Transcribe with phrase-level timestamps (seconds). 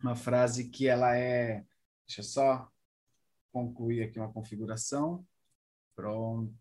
[0.00, 1.64] Uma frase que ela é.
[2.06, 2.68] Deixa eu só
[3.52, 5.26] concluir aqui uma configuração.
[5.94, 6.52] Pronto.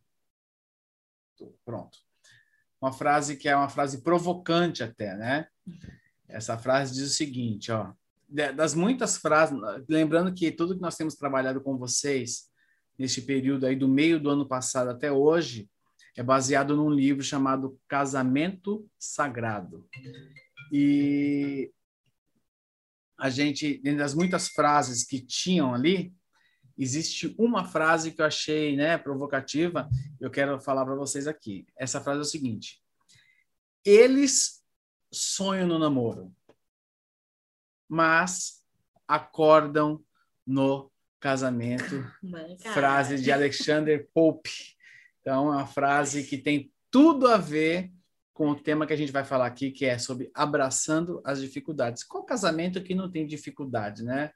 [1.66, 1.98] Pronto.
[2.82, 5.48] Uma frase que é uma frase provocante até, né?
[6.28, 7.94] Essa frase diz o seguinte, ó.
[8.56, 9.56] Das muitas frases,
[9.88, 12.50] lembrando que tudo que nós temos trabalhado com vocês
[12.98, 15.70] neste período aí do meio do ano passado até hoje
[16.16, 19.88] é baseado num livro chamado Casamento Sagrado.
[20.72, 21.72] E
[23.24, 26.14] a gente, dentro das muitas frases que tinham ali,
[26.78, 29.90] existe uma frase que eu achei, né, provocativa,
[30.20, 31.66] eu quero falar para vocês aqui.
[31.78, 32.84] Essa frase é o seguinte:
[33.86, 34.62] Eles
[35.10, 36.36] sonham no namoro,
[37.88, 38.62] mas
[39.08, 40.04] acordam
[40.46, 42.06] no casamento.
[42.74, 44.52] frase de Alexander Pope.
[45.22, 47.90] Então, é uma frase que tem tudo a ver
[48.34, 52.04] com o tema que a gente vai falar aqui, que é sobre abraçando as dificuldades.
[52.04, 54.32] Qual casamento que não tem dificuldade, né?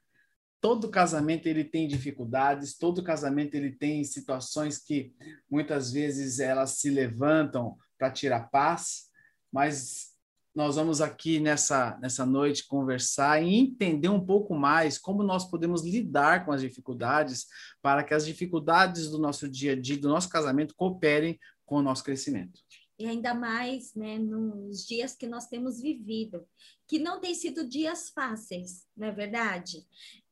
[0.61, 5.13] Todo casamento ele tem dificuldades, todo casamento ele tem situações que
[5.49, 9.07] muitas vezes elas se levantam para tirar paz,
[9.51, 10.15] mas
[10.57, 15.83] nós vamos aqui nessa, nessa noite conversar e entender um pouco mais como nós podemos
[15.83, 17.45] lidar com as dificuldades
[17.79, 21.81] para que as dificuldades do nosso dia a dia, do nosso casamento, cooperem com o
[21.83, 22.59] nosso crescimento.
[22.99, 26.47] E ainda mais né, nos dias que nós temos vivido,
[26.87, 29.85] que não têm sido dias fáceis, não é verdade?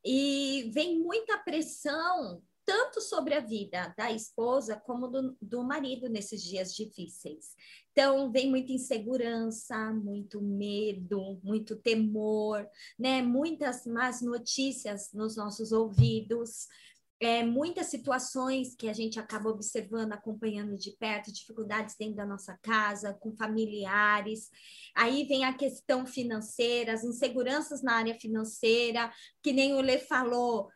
[0.03, 6.43] E vem muita pressão tanto sobre a vida da esposa como do, do marido nesses
[6.43, 7.55] dias difíceis.
[7.91, 13.21] Então, vem muita insegurança, muito medo, muito temor, né?
[13.21, 16.67] Muitas más notícias nos nossos ouvidos,
[17.25, 22.55] é, muitas situações que a gente acaba observando, acompanhando de perto, dificuldades dentro da nossa
[22.61, 24.51] casa, com familiares.
[24.93, 30.69] Aí vem a questão financeira, as inseguranças na área financeira, que nem o Lê falou,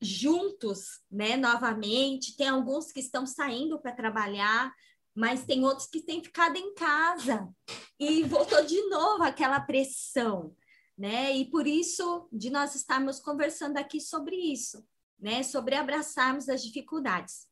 [0.00, 2.36] juntos, né, novamente.
[2.36, 4.74] Tem alguns que estão saindo para trabalhar,
[5.14, 7.48] mas tem outros que têm ficado em casa
[7.96, 10.52] e voltou de novo aquela pressão,
[10.98, 11.32] né?
[11.36, 14.84] E por isso de nós estarmos conversando aqui sobre isso,
[15.22, 15.42] né?
[15.42, 17.46] Sobre abraçarmos as dificuldades.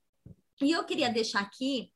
[0.60, 1.90] E eu queria deixar aqui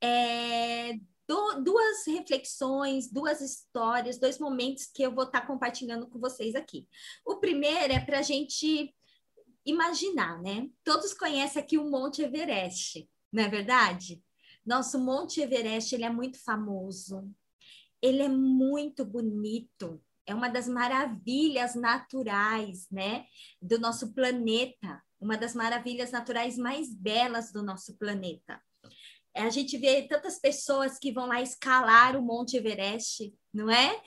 [0.00, 0.94] é,
[1.28, 6.88] do, duas reflexões, duas histórias, dois momentos que eu vou estar compartilhando com vocês aqui.
[7.24, 8.94] O primeiro é para a gente
[9.64, 10.68] imaginar, né?
[10.84, 14.22] Todos conhecem aqui o Monte Everest, não é verdade?
[14.64, 17.28] Nosso Monte Everest ele é muito famoso,
[18.00, 23.26] ele é muito bonito, é uma das maravilhas naturais, né,
[23.62, 28.62] do nosso planeta, uma das maravilhas naturais mais belas do nosso planeta.
[29.34, 34.00] É, a gente vê tantas pessoas que vão lá escalar o Monte Everest, não é?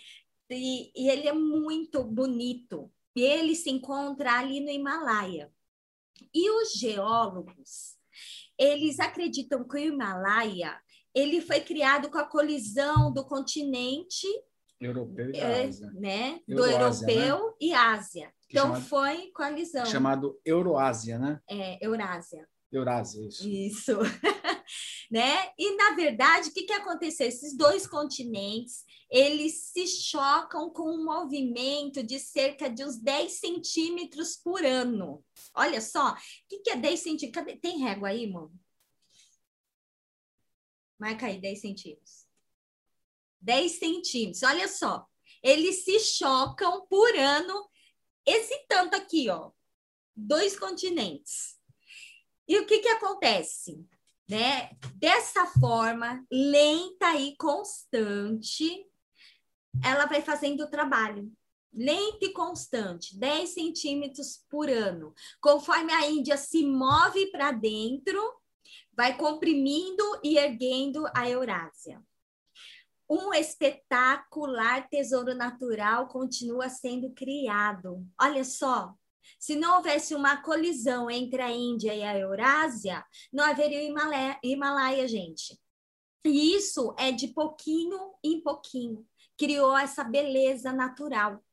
[0.49, 2.91] E, e ele é muito bonito.
[3.15, 5.51] E ele se encontra ali no Himalaia.
[6.33, 7.97] E os geólogos,
[8.57, 10.79] eles acreditam que o Himalaia
[11.13, 14.27] ele foi criado com a colisão do continente
[14.79, 15.91] europeu e é, Ásia.
[15.91, 17.53] né, do europeu né?
[17.59, 18.33] e Ásia.
[18.49, 19.85] Então chamado- foi colisão.
[19.85, 21.41] Chamado Euroásia, né?
[21.47, 22.47] É, Eurásia.
[22.71, 23.47] Eurásia, isso.
[23.47, 23.91] Isso.
[25.09, 25.51] né?
[25.57, 27.27] E na verdade, o que que aconteceu?
[27.27, 34.35] Esses dois continentes, eles se chocam com um movimento de cerca de uns 10 centímetros
[34.37, 35.23] por ano.
[35.53, 36.15] Olha só, o
[36.47, 37.43] que que é 10 centímetros?
[37.43, 37.55] Cadê?
[37.59, 38.51] Tem régua aí, mano?
[40.99, 42.27] Marca aí, 10 centímetros.
[43.41, 45.07] 10 centímetros, olha só.
[45.41, 47.69] Eles se chocam por ano,
[48.25, 49.51] esse tanto aqui, ó.
[50.15, 51.57] Dois continentes.
[52.47, 53.85] E o que que acontece?
[54.27, 54.71] Né?
[54.95, 58.85] Dessa forma, lenta e constante,
[59.83, 61.31] ela vai fazendo o trabalho.
[61.71, 65.13] Lenta e constante, 10 centímetros por ano.
[65.39, 68.19] Conforme a Índia se move para dentro,
[68.93, 72.03] vai comprimindo e erguendo a Eurásia.
[73.09, 78.05] Um espetacular tesouro natural continua sendo criado.
[78.21, 78.93] Olha só,
[79.39, 83.03] se não houvesse uma colisão entre a Índia e a Eurásia,
[83.33, 85.59] não haveria o Himalaia, Himalaia, gente.
[86.23, 89.05] E isso é de pouquinho em pouquinho.
[89.37, 91.43] Criou essa beleza natural.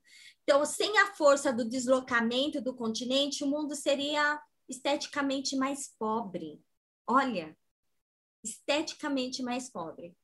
[0.43, 6.61] Então, sem a força do deslocamento do continente, o mundo seria esteticamente mais pobre.
[7.07, 7.57] Olha,
[8.45, 10.17] esteticamente mais pobre.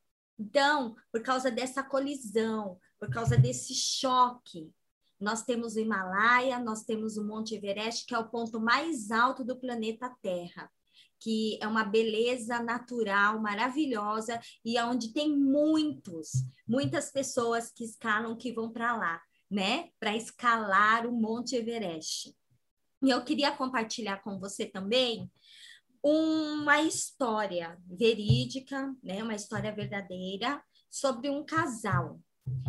[0.43, 4.73] Então, por causa dessa colisão, por causa desse choque,
[5.21, 9.45] nós temos o Himalaia, nós temos o Monte Everest, que é o ponto mais alto
[9.45, 10.69] do planeta Terra,
[11.21, 16.33] que é uma beleza natural maravilhosa e é onde tem muitos,
[16.67, 22.35] muitas pessoas que escalam que vão para lá, né, para escalar o Monte Everest.
[23.01, 25.31] E eu queria compartilhar com você também
[26.03, 32.21] uma história verídica, né, uma história verdadeira sobre um casal,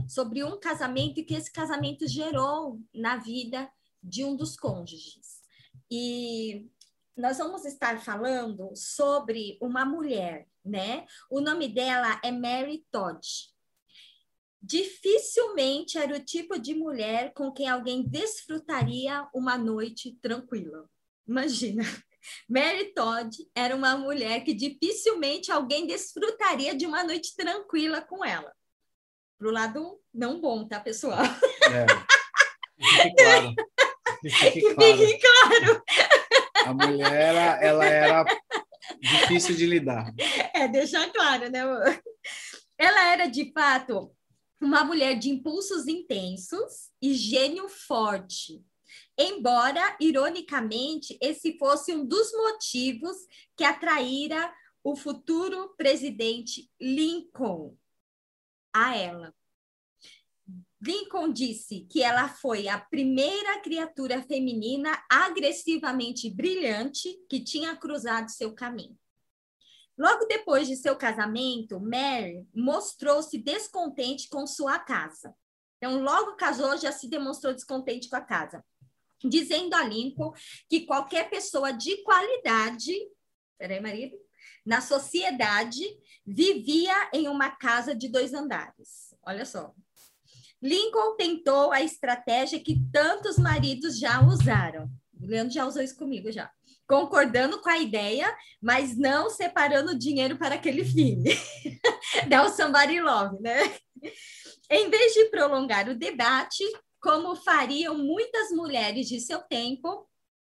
[0.08, 3.70] sobre um casamento que esse casamento gerou na vida
[4.02, 5.42] de um dos cônjuges.
[5.90, 6.70] E
[7.18, 11.06] nós vamos estar falando sobre uma mulher, né?
[11.30, 13.20] O nome dela é Mary Todd.
[14.62, 20.90] Dificilmente era o tipo de mulher com quem alguém desfrutaria uma noite tranquila.
[21.28, 21.84] Imagina,
[22.48, 28.52] Mary Todd era uma mulher que dificilmente alguém desfrutaria de uma noite tranquila com ela.
[29.38, 31.24] Pro lado não bom, tá, pessoal?
[31.72, 31.86] É.
[32.86, 33.56] Fique claro.
[34.24, 34.98] Fique claro.
[34.98, 35.84] Fique claro.
[36.66, 38.26] A mulher, ela era
[39.02, 40.14] difícil de lidar.
[40.54, 41.62] É, deixar claro, né?
[42.78, 44.16] Ela era, de fato,
[44.62, 48.64] uma mulher de impulsos intensos e gênio forte.
[49.18, 53.16] Embora, ironicamente, esse fosse um dos motivos
[53.56, 57.78] que atraíra o futuro presidente Lincoln
[58.74, 59.34] a ela.
[60.82, 68.54] Lincoln disse que ela foi a primeira criatura feminina agressivamente brilhante que tinha cruzado seu
[68.54, 68.98] caminho.
[69.98, 75.34] Logo depois de seu casamento, Mary mostrou-se descontente com sua casa.
[75.78, 78.66] Então, logo casou, já se demonstrou descontente com a casa,
[79.24, 80.34] dizendo a Lincoln
[80.70, 82.94] que qualquer pessoa de qualidade,
[83.58, 84.18] peraí, marido,
[84.66, 85.84] na sociedade,
[86.26, 89.14] vivia em uma casa de dois andares.
[89.26, 89.74] Olha só,
[90.62, 94.90] Lincoln tentou a estratégia que tantos maridos já usaram.
[95.22, 96.50] O Leandro já usou isso comigo já.
[96.88, 101.22] Concordando com a ideia, mas não separando dinheiro para aquele fim.
[102.30, 103.74] Dá o somebody love, né?
[104.70, 106.64] Em vez de prolongar o debate,
[107.04, 110.08] como fariam muitas mulheres de seu tempo,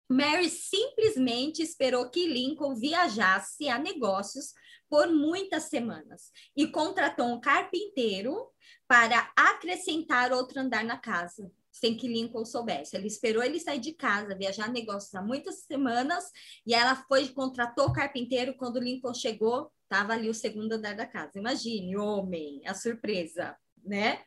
[0.07, 4.53] Mary simplesmente esperou que Lincoln viajasse a negócios
[4.87, 8.47] por muitas semanas e contratou um carpinteiro
[8.87, 12.95] para acrescentar outro andar na casa, sem que Lincoln soubesse.
[12.95, 16.25] Ele esperou ele sair de casa, viajar negócios há muitas semanas,
[16.67, 18.53] e ela foi contratou o carpinteiro.
[18.55, 21.39] Quando Lincoln chegou, estava ali o segundo andar da casa.
[21.39, 24.23] Imagine, homem, a surpresa, né?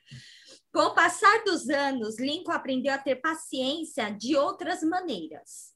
[0.77, 5.73] Com o passar dos anos, Lincoln aprendeu a ter paciência de outras maneiras.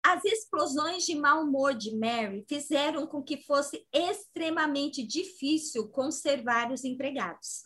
[0.00, 6.84] As explosões de mau humor de Mary fizeram com que fosse extremamente difícil conservar os
[6.84, 7.64] empregados.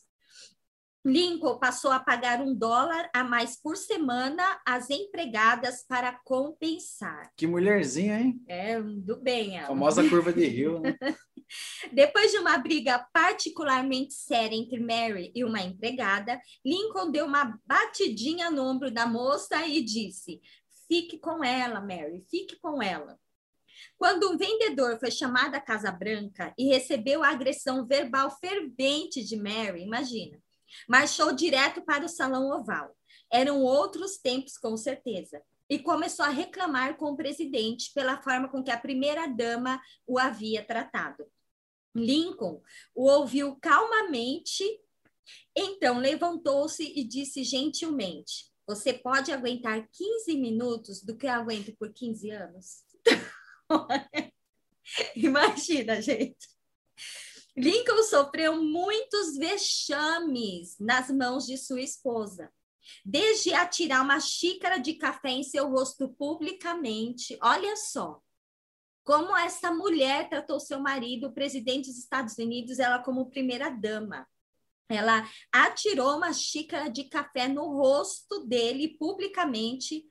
[1.04, 7.30] Lincoln passou a pagar um dólar a mais por semana às empregadas para compensar.
[7.36, 8.42] Que mulherzinha, hein?
[8.48, 9.58] É, do bem.
[9.58, 9.68] Ela.
[9.68, 10.96] Famosa curva de rio, né?
[11.92, 18.50] Depois de uma briga particularmente séria entre Mary e uma empregada, Lincoln deu uma batidinha
[18.50, 20.40] no ombro da moça e disse:
[20.86, 23.18] Fique com ela, Mary, fique com ela.
[23.96, 29.36] Quando um vendedor foi chamado à Casa Branca e recebeu a agressão verbal fervente de
[29.36, 30.40] Mary, imagina,
[30.88, 32.94] Marchou direto para o salão oval.
[33.30, 35.42] Eram outros tempos, com certeza.
[35.68, 40.64] E começou a reclamar com o presidente pela forma com que a primeira-dama o havia
[40.64, 41.24] tratado.
[41.94, 42.62] Lincoln
[42.94, 44.64] o ouviu calmamente,
[45.54, 51.92] então levantou-se e disse gentilmente: Você pode aguentar 15 minutos do que eu aguento por
[51.92, 52.84] 15 anos?
[55.16, 56.48] Imagina, gente.
[57.56, 62.50] Lincoln sofreu muitos vexames nas mãos de sua esposa.
[63.04, 68.22] Desde atirar uma xícara de café em seu rosto publicamente, olha só
[69.04, 74.26] como essa mulher tratou seu marido, o presidente dos Estados Unidos, ela como primeira dama.
[74.88, 80.04] Ela atirou uma xícara de café no rosto dele publicamente,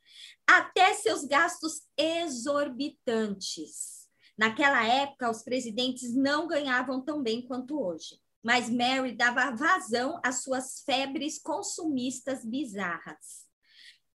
[0.48, 4.08] até seus gastos exorbitantes.
[4.38, 10.44] Naquela época, os presidentes não ganhavam tão bem quanto hoje, mas Mary dava vazão às
[10.44, 13.46] suas febres consumistas bizarras.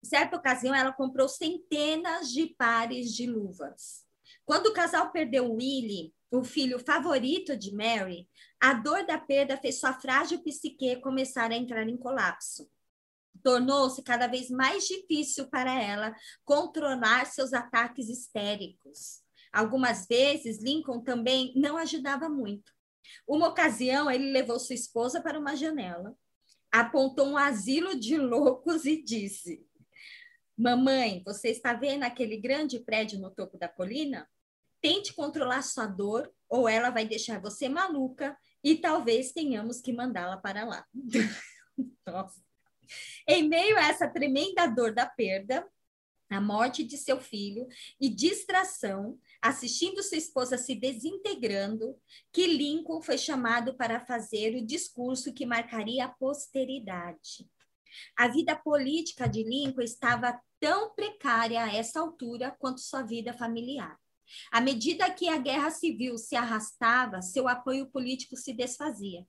[0.02, 4.03] Em certa ocasião, ela comprou centenas de pares de luvas.
[4.44, 8.28] Quando o casal perdeu Willie, o filho favorito de Mary,
[8.60, 12.68] a dor da perda fez sua frágil psique começar a entrar em colapso.
[13.42, 19.22] tornou-se cada vez mais difícil para ela controlar seus ataques histéricos.
[19.52, 22.72] Algumas vezes, Lincoln também não ajudava muito.
[23.28, 26.16] Uma ocasião, ele levou sua esposa para uma janela,
[26.72, 29.66] apontou um asilo de loucos e disse:
[30.56, 34.28] Mamãe, você está vendo aquele grande prédio no topo da colina?
[34.84, 40.36] Tente controlar sua dor, ou ela vai deixar você maluca e talvez tenhamos que mandá-la
[40.36, 40.86] para lá.
[43.26, 45.66] Em meio a essa tremenda dor da perda,
[46.28, 47.66] a morte de seu filho
[47.98, 51.98] e distração, assistindo sua esposa se desintegrando,
[52.30, 57.48] que Lincoln foi chamado para fazer o discurso que marcaria a posteridade.
[58.14, 63.98] A vida política de Lincoln estava tão precária a essa altura quanto sua vida familiar.
[64.50, 69.26] À medida que a guerra civil se arrastava, seu apoio político se desfazia.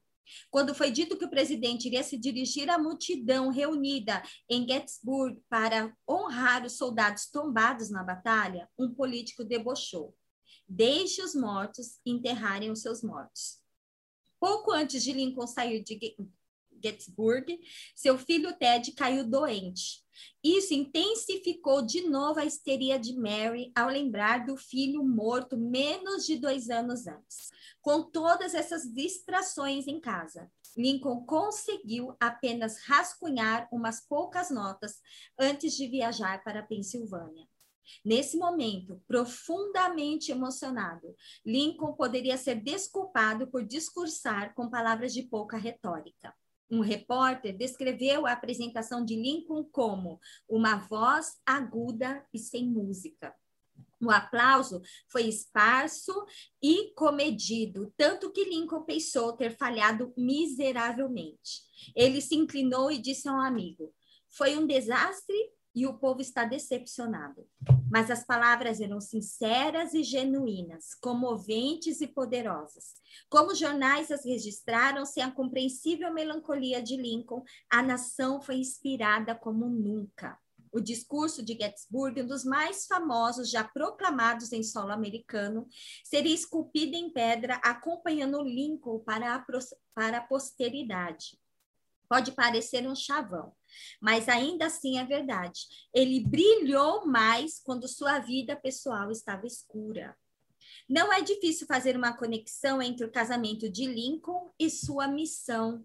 [0.50, 5.96] Quando foi dito que o presidente iria se dirigir à multidão reunida em Gettysburg para
[6.10, 10.16] honrar os soldados tombados na batalha, um político debochou:
[10.68, 13.60] Deixe os mortos enterrarem os seus mortos.
[14.40, 16.16] Pouco antes de Lincoln sair de
[16.84, 17.60] Gettysburg,
[17.96, 20.04] seu filho Ted caiu doente.
[20.44, 26.38] Isso intensificou de novo a histeria de Mary ao lembrar do filho morto menos de
[26.38, 27.52] dois anos antes.
[27.82, 35.02] Com todas essas distrações em casa, Lincoln conseguiu apenas rascunhar umas poucas notas
[35.40, 37.48] antes de viajar para a Pensilvânia.
[38.04, 41.16] Nesse momento, profundamente emocionado,
[41.46, 46.34] Lincoln poderia ser desculpado por discursar com palavras de pouca retórica.
[46.70, 50.20] Um repórter descreveu a apresentação de Lincoln como
[50.50, 53.34] uma voz aguda e sem música.
[54.02, 56.14] O aplauso foi esparso
[56.62, 61.64] e comedido, tanto que Lincoln pensou ter falhado miseravelmente.
[61.96, 63.94] Ele se inclinou e disse a um amigo:
[64.30, 65.36] Foi um desastre
[65.76, 67.46] e o povo está decepcionado.
[67.92, 72.96] Mas as palavras eram sinceras e genuínas, comoventes e poderosas.
[73.30, 79.68] Como jornais as registraram, sem a compreensível melancolia de Lincoln, a nação foi inspirada como
[79.68, 80.38] nunca.
[80.72, 85.68] O discurso de Gettysburg, um dos mais famosos já proclamados em solo americano,
[86.04, 89.46] seria esculpido em pedra, acompanhando Lincoln para a,
[89.94, 91.40] para a posteridade.
[92.10, 93.54] Pode parecer um chavão,
[94.02, 95.62] mas ainda assim é verdade.
[95.94, 100.16] Ele brilhou mais quando sua vida pessoal estava escura.
[100.88, 105.84] Não é difícil fazer uma conexão entre o casamento de Lincoln e sua missão.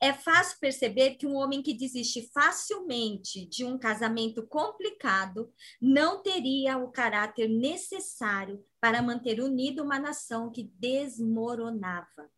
[0.00, 6.78] É fácil perceber que um homem que desiste facilmente de um casamento complicado não teria
[6.78, 12.30] o caráter necessário para manter unida uma nação que desmoronava.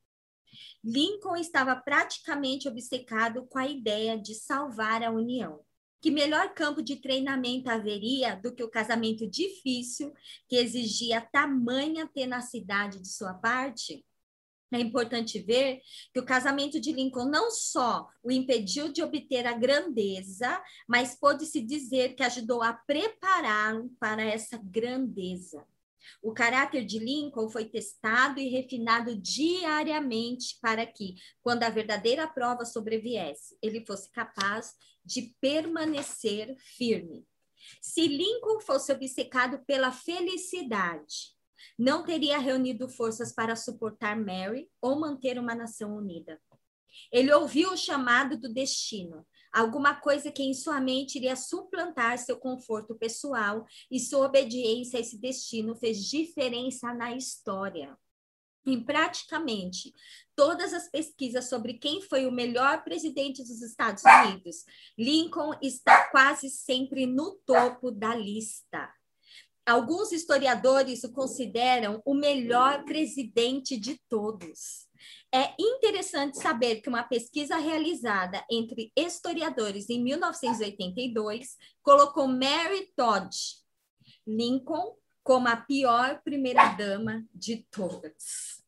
[0.85, 5.61] Lincoln estava praticamente obcecado com a ideia de salvar a União.
[6.01, 10.13] Que melhor campo de treinamento haveria do que o casamento difícil
[10.49, 14.05] que exigia tamanha tenacidade de sua parte?
[14.73, 15.83] É importante ver
[16.13, 21.61] que o casamento de Lincoln não só o impediu de obter a grandeza, mas pôde-se
[21.61, 25.65] dizer que ajudou a prepará-lo para essa grandeza.
[26.23, 32.65] O caráter de Lincoln foi testado e refinado diariamente para que, quando a verdadeira prova
[32.65, 37.27] sobreviesse, ele fosse capaz de permanecer firme.
[37.81, 41.33] Se Lincoln fosse obcecado pela felicidade,
[41.79, 46.41] não teria reunido forças para suportar Mary ou manter uma nação unida.
[47.11, 52.37] Ele ouviu o chamado do destino alguma coisa que em sua mente iria suplantar seu
[52.39, 57.97] conforto pessoal e sua obediência a esse destino fez diferença na história.
[58.65, 59.93] Em praticamente
[60.37, 64.65] todas as pesquisas sobre quem foi o melhor presidente dos Estados Unidos,
[64.97, 68.89] Lincoln está quase sempre no topo da lista.
[69.67, 74.89] Alguns historiadores o consideram o melhor presidente de todos.
[75.35, 83.35] É interessante saber que uma pesquisa realizada entre historiadores em 1982 colocou Mary Todd
[84.27, 88.63] Lincoln como a pior primeira-dama de todas.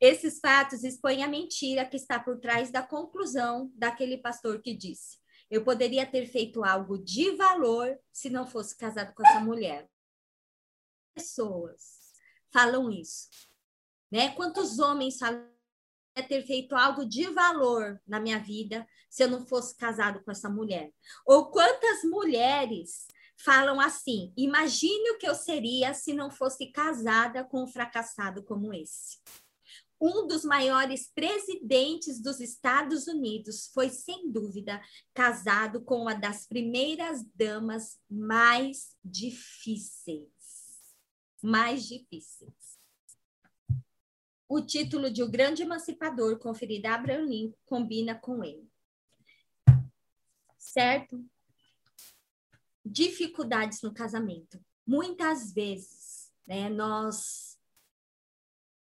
[0.00, 5.18] Esses fatos expõem a mentira que está por trás da conclusão daquele pastor que disse:
[5.50, 9.88] Eu poderia ter feito algo de valor se não fosse casado com essa mulher.
[11.14, 12.12] Pessoas
[12.52, 13.28] falam isso.
[14.10, 14.34] Né?
[14.34, 15.53] Quantos homens falam
[16.22, 20.48] ter feito algo de valor na minha vida se eu não fosse casado com essa
[20.48, 20.92] mulher?
[21.26, 23.06] Ou quantas mulheres
[23.36, 28.72] falam assim: imagine o que eu seria se não fosse casada com um fracassado como
[28.72, 29.18] esse.
[30.00, 34.80] um dos maiores presidentes dos Estados Unidos foi, sem dúvida,
[35.14, 40.28] casado com uma das primeiras damas mais difíceis.
[41.42, 42.63] Mais difíceis.
[44.48, 48.68] O título de O Grande Emancipador, conferido a Abraham Lincoln, combina com ele.
[50.58, 51.24] Certo?
[52.84, 54.62] Dificuldades no casamento.
[54.86, 57.58] Muitas vezes, né, nós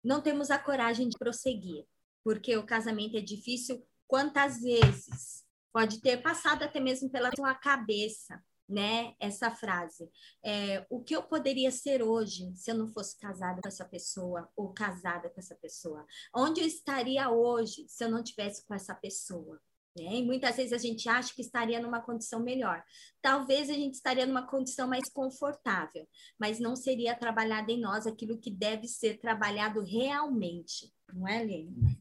[0.04, 1.86] não temos a coragem de prosseguir,
[2.24, 3.86] porque o casamento é difícil.
[4.08, 10.10] Quantas vezes pode ter passado até mesmo pela sua cabeça né, essa frase.
[10.44, 14.50] É, o que eu poderia ser hoje se eu não fosse casada com essa pessoa
[14.56, 16.06] ou casada com essa pessoa?
[16.36, 19.62] Onde eu estaria hoje se eu não tivesse com essa pessoa?
[19.98, 20.18] Né?
[20.18, 22.84] E muitas vezes a gente acha que estaria numa condição melhor.
[23.22, 26.06] Talvez a gente estaria numa condição mais confortável,
[26.38, 31.98] mas não seria trabalhado em nós aquilo que deve ser trabalhado realmente, não é, Lene?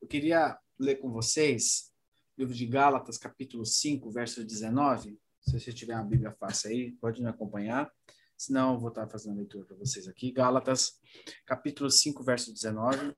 [0.00, 1.90] Eu queria ler com vocês
[2.36, 6.92] o livro de Gálatas, capítulo 5, verso 19 se você tiver uma Bíblia fácil aí,
[6.92, 7.90] pode me acompanhar.
[8.36, 10.30] Senão, eu vou estar fazendo a leitura para vocês aqui.
[10.30, 11.00] Gálatas,
[11.46, 13.16] capítulo 5, verso 19.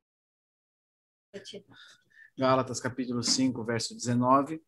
[2.38, 4.62] Gálatas, capítulo 5, verso 19.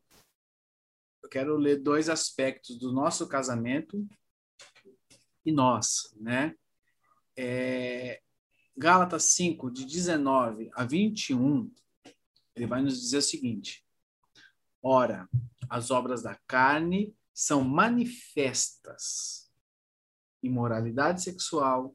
[1.23, 4.05] Eu quero ler dois aspectos do nosso casamento
[5.47, 6.57] e nós, né?
[7.37, 8.21] É,
[8.77, 11.73] Gálatas 5, de 19 a 21,
[12.57, 13.87] ele vai nos dizer o seguinte:
[14.83, 15.29] Ora,
[15.71, 19.43] as obras da carne são manifestas
[20.43, 21.95] imoralidade sexual,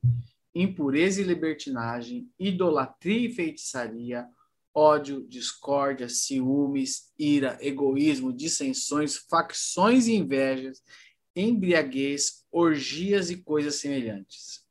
[0.55, 4.27] impureza e libertinagem, idolatria e feitiçaria,
[4.73, 10.81] ódio, discórdia, ciúmes, ira, egoísmo, dissensões, facções e invejas,
[11.35, 14.65] embriaguez, orgias e coisas semelhantes.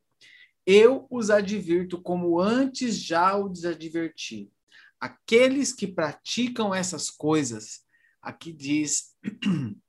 [0.65, 4.51] Eu os advirto como antes já os adverti.
[4.99, 7.85] Aqueles que praticam essas coisas,
[8.21, 9.15] aqui diz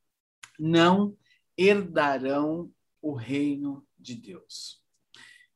[0.60, 1.16] não
[1.58, 2.72] herdarão
[3.02, 4.82] o reino de Deus.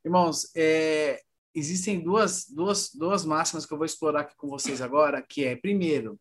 [0.03, 1.21] Irmãos, é,
[1.53, 5.55] existem duas, duas, duas máximas que eu vou explorar aqui com vocês agora, que é,
[5.55, 6.19] primeiro,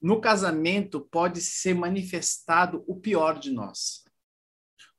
[0.00, 4.04] no casamento pode ser manifestado o pior de nós.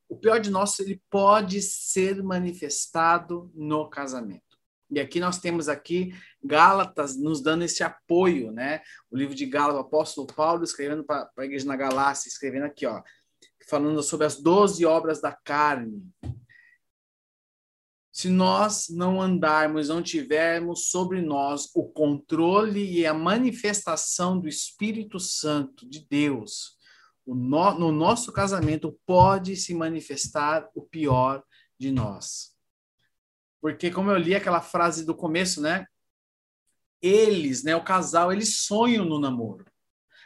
[0.08, 4.51] O pior de nós, ele pode ser manifestado no casamento.
[4.92, 8.82] E aqui nós temos aqui Gálatas nos dando esse apoio, né?
[9.10, 12.86] O livro de Gálatas, o apóstolo Paulo escrevendo para a igreja na Galácia, escrevendo aqui,
[12.86, 13.02] ó,
[13.70, 16.04] falando sobre as doze obras da carne.
[18.12, 25.18] Se nós não andarmos, não tivermos sobre nós o controle e a manifestação do Espírito
[25.18, 26.76] Santo de Deus,
[27.26, 31.42] no, no nosso casamento pode se manifestar o pior
[31.80, 32.51] de nós.
[33.62, 35.86] Porque, como eu li aquela frase do começo, né?
[37.02, 39.66] Eles, né, o casal, eles sonham no namoro.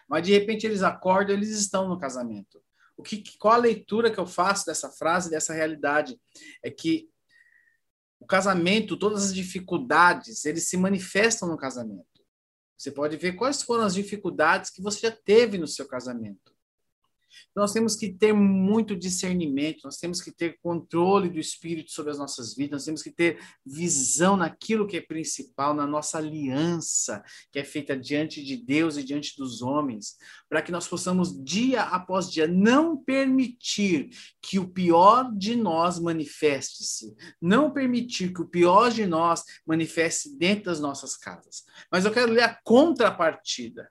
[0.07, 2.63] Mas, de repente, eles acordam, eles estão no casamento.
[2.97, 6.19] O que, qual a leitura que eu faço dessa frase, dessa realidade?
[6.63, 7.09] É que
[8.19, 12.23] o casamento, todas as dificuldades, eles se manifestam no casamento.
[12.77, 16.54] Você pode ver quais foram as dificuldades que você já teve no seu casamento.
[17.55, 22.17] Nós temos que ter muito discernimento, nós temos que ter controle do Espírito sobre as
[22.17, 27.59] nossas vidas, nós temos que ter visão naquilo que é principal, na nossa aliança, que
[27.59, 30.17] é feita diante de Deus e diante dos homens,
[30.49, 34.09] para que nós possamos, dia após dia, não permitir
[34.41, 40.65] que o pior de nós manifeste-se, não permitir que o pior de nós manifeste dentro
[40.65, 41.63] das nossas casas.
[41.91, 43.89] Mas eu quero ler a contrapartida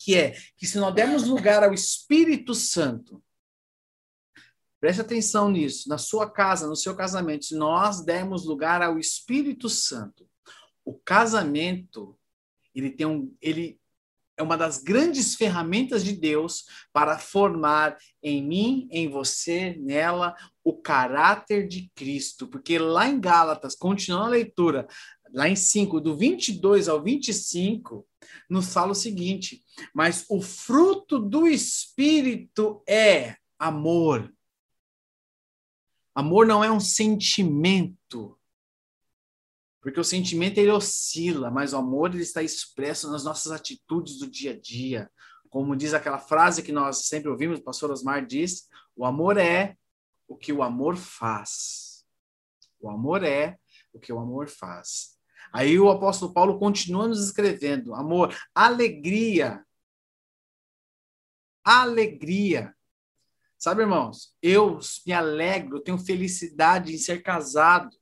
[0.00, 3.22] que é que se nós dermos lugar ao Espírito Santo,
[4.80, 9.68] preste atenção nisso, na sua casa, no seu casamento, se nós dermos lugar ao Espírito
[9.68, 10.26] Santo,
[10.82, 12.18] o casamento,
[12.74, 13.78] ele tem um, ele
[14.38, 20.34] é uma das grandes ferramentas de Deus para formar em mim, em você, nela,
[20.64, 22.48] o caráter de Cristo.
[22.48, 24.88] Porque lá em Gálatas, continuando a leitura,
[25.32, 28.06] lá em 5, do 22 ao 25,
[28.48, 29.64] nos fala o seguinte:
[29.94, 34.32] mas o fruto do Espírito é amor.
[36.14, 38.38] Amor não é um sentimento,
[39.80, 44.28] porque o sentimento ele oscila, mas o amor ele está expresso nas nossas atitudes do
[44.28, 45.10] dia a dia.
[45.48, 49.76] Como diz aquela frase que nós sempre ouvimos, o pastor Osmar diz: o amor é
[50.28, 52.04] o que o amor faz.
[52.80, 53.58] O amor é
[53.92, 55.19] o que o amor faz.
[55.52, 59.64] Aí o apóstolo Paulo continua nos escrevendo: amor, alegria.
[61.64, 62.74] Alegria.
[63.58, 67.94] Sabe, irmãos, eu me alegro, eu tenho felicidade em ser casado.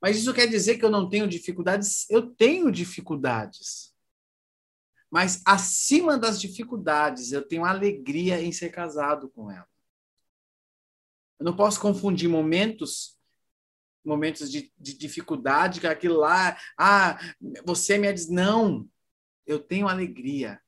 [0.00, 2.08] Mas isso quer dizer que eu não tenho dificuldades?
[2.08, 3.94] Eu tenho dificuldades.
[5.10, 9.68] Mas acima das dificuldades, eu tenho alegria em ser casado com ela.
[11.38, 13.13] Eu não posso confundir momentos
[14.04, 16.58] momentos de, de dificuldade com aquilo lá.
[16.78, 17.18] Ah,
[17.64, 18.88] você me diz não.
[19.46, 20.60] Eu tenho alegria.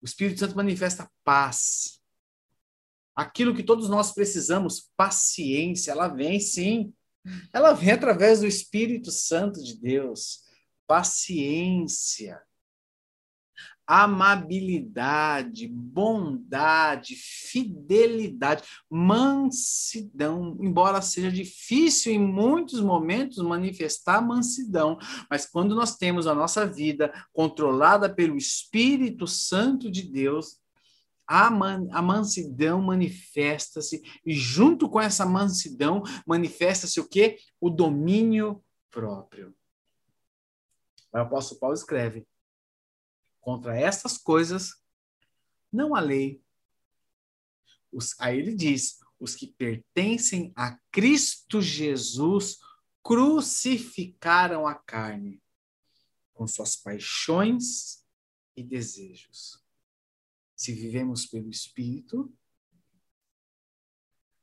[0.00, 2.00] O Espírito Santo manifesta paz.
[3.14, 6.94] Aquilo que todos nós precisamos, paciência, ela vem sim.
[7.52, 10.44] Ela vem através do Espírito Santo de Deus.
[10.86, 12.40] Paciência
[13.88, 24.98] amabilidade, bondade, fidelidade, mansidão, embora seja difícil em muitos momentos manifestar mansidão,
[25.30, 30.58] mas quando nós temos a nossa vida controlada pelo Espírito Santo de Deus,
[31.26, 37.38] a, man, a mansidão manifesta-se, e junto com essa mansidão manifesta-se o quê?
[37.58, 39.54] O domínio próprio.
[41.10, 42.27] O apóstolo Paulo escreve:
[43.48, 44.74] Contra estas coisas
[45.72, 46.44] não há lei.
[47.90, 52.58] Os, aí ele diz: os que pertencem a Cristo Jesus
[53.02, 55.42] crucificaram a carne
[56.34, 58.04] com suas paixões
[58.54, 59.64] e desejos.
[60.54, 62.30] Se vivemos pelo Espírito,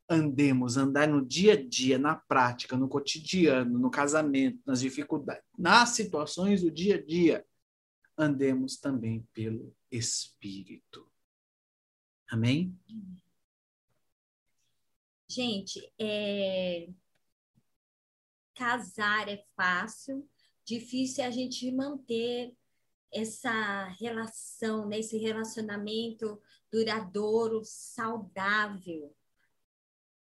[0.09, 5.89] andemos, andar no dia a dia, na prática, no cotidiano, no casamento, nas dificuldades, nas
[5.89, 7.45] situações do dia a dia,
[8.17, 11.09] andemos também pelo Espírito.
[12.29, 12.77] Amém?
[15.27, 16.89] Gente, é...
[18.53, 20.27] casar é fácil,
[20.63, 22.55] difícil é a gente manter
[23.11, 24.99] essa relação, né?
[24.99, 29.15] esse relacionamento duradouro, saudável.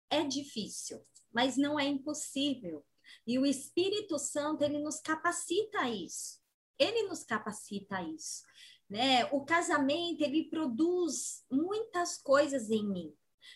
[0.09, 2.85] É difícil, mas não é impossível.
[3.25, 6.41] E o Espírito Santo, ele nos capacita a isso
[6.79, 8.43] ele nos capacita a isso.
[8.89, 9.25] Né?
[9.31, 13.13] O casamento, ele produz muitas coisas em mim.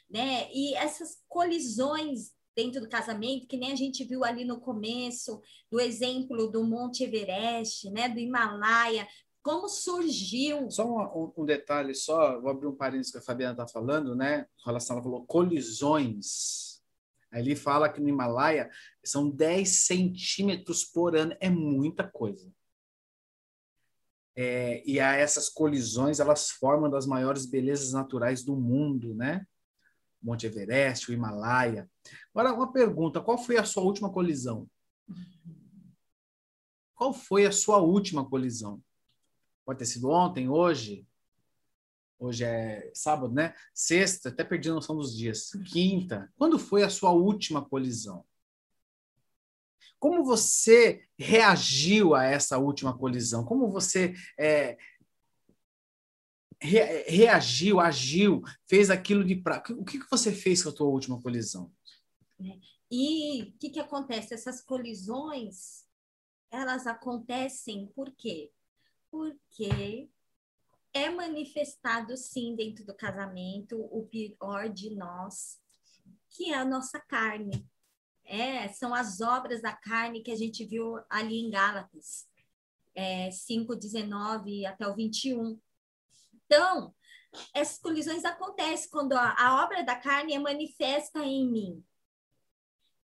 [0.10, 0.52] Né?
[0.54, 5.80] E essas colisões dentro do casamento, que nem a gente viu ali no começo, do
[5.80, 8.10] exemplo do Monte Everest, né?
[8.10, 9.08] do Himalaia,
[9.42, 10.70] como surgiu.
[10.70, 14.48] Só um, um, detalhe, só, vou abrir um parênteses que a Fabiana está falando, né?
[14.60, 16.82] Em relação, ela falou colisões.
[17.34, 18.70] Ele fala que no Himalaia
[19.04, 22.52] são 10 centímetros por ano, é muita coisa.
[24.36, 29.46] É, e a essas colisões elas formam das maiores belezas naturais do mundo, né?
[30.22, 31.90] Monte Everest, o Himalaia.
[32.34, 34.70] Agora, uma pergunta: qual foi a sua última colisão?
[36.96, 38.82] Qual foi a sua última colisão?
[39.66, 41.08] Pode ter sido ontem, hoje?
[42.20, 43.56] Hoje é sábado, né?
[43.74, 45.50] Sexta, até perdi a noção dos dias.
[45.72, 46.32] Quinta.
[46.38, 48.24] Quando foi a sua última colisão?
[50.02, 53.46] Como você reagiu a essa última colisão?
[53.46, 54.76] Como você é,
[56.60, 59.64] re, reagiu, agiu, fez aquilo de pra...
[59.78, 61.72] O que, que você fez com a tua última colisão?
[62.90, 64.34] E o que, que acontece?
[64.34, 65.86] Essas colisões,
[66.50, 68.52] elas acontecem por quê?
[69.12, 70.10] Porque
[70.96, 75.62] é manifestado sim dentro do casamento o pior de nós,
[76.28, 77.70] que é a nossa carne.
[78.26, 82.28] É, são as obras da carne que a gente viu ali em Gálatas,
[82.96, 85.60] é, 5, 19 até o 21.
[86.46, 86.94] Então,
[87.54, 91.84] essas colisões acontecem quando a, a obra da carne é manifesta em mim.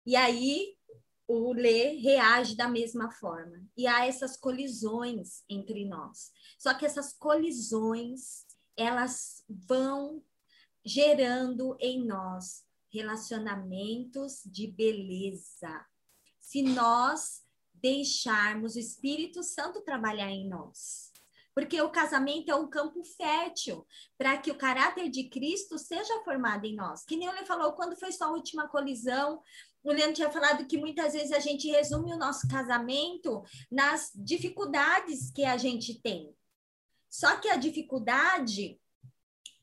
[0.06, 0.76] E aí,
[1.28, 3.64] o Lê reage da mesma forma.
[3.78, 6.32] E há essas colisões entre nós.
[6.58, 10.22] Só que essas colisões, elas vão
[10.84, 15.86] gerando em nós relacionamentos de beleza.
[16.40, 17.42] Se nós
[17.74, 21.12] deixarmos o Espírito Santo trabalhar em nós.
[21.54, 23.86] Porque o casamento é um campo fértil
[24.18, 27.04] para que o caráter de Cristo seja formado em nós.
[27.04, 29.42] Que nem ele falou, quando foi sua última colisão,
[29.84, 35.32] o Leandro tinha falado que muitas vezes a gente resume o nosso casamento nas dificuldades
[35.32, 36.34] que a gente tem.
[37.10, 38.80] Só que a dificuldade,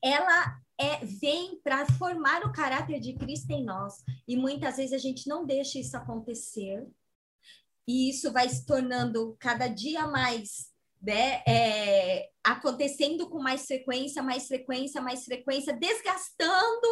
[0.03, 3.95] ela é, vem para formar o caráter de Cristo em nós.
[4.25, 6.87] E muitas vezes a gente não deixa isso acontecer.
[7.85, 10.69] E isso vai se tornando cada dia mais
[11.01, 16.87] né, é, acontecendo com mais frequência, mais frequência, mais frequência, desgastando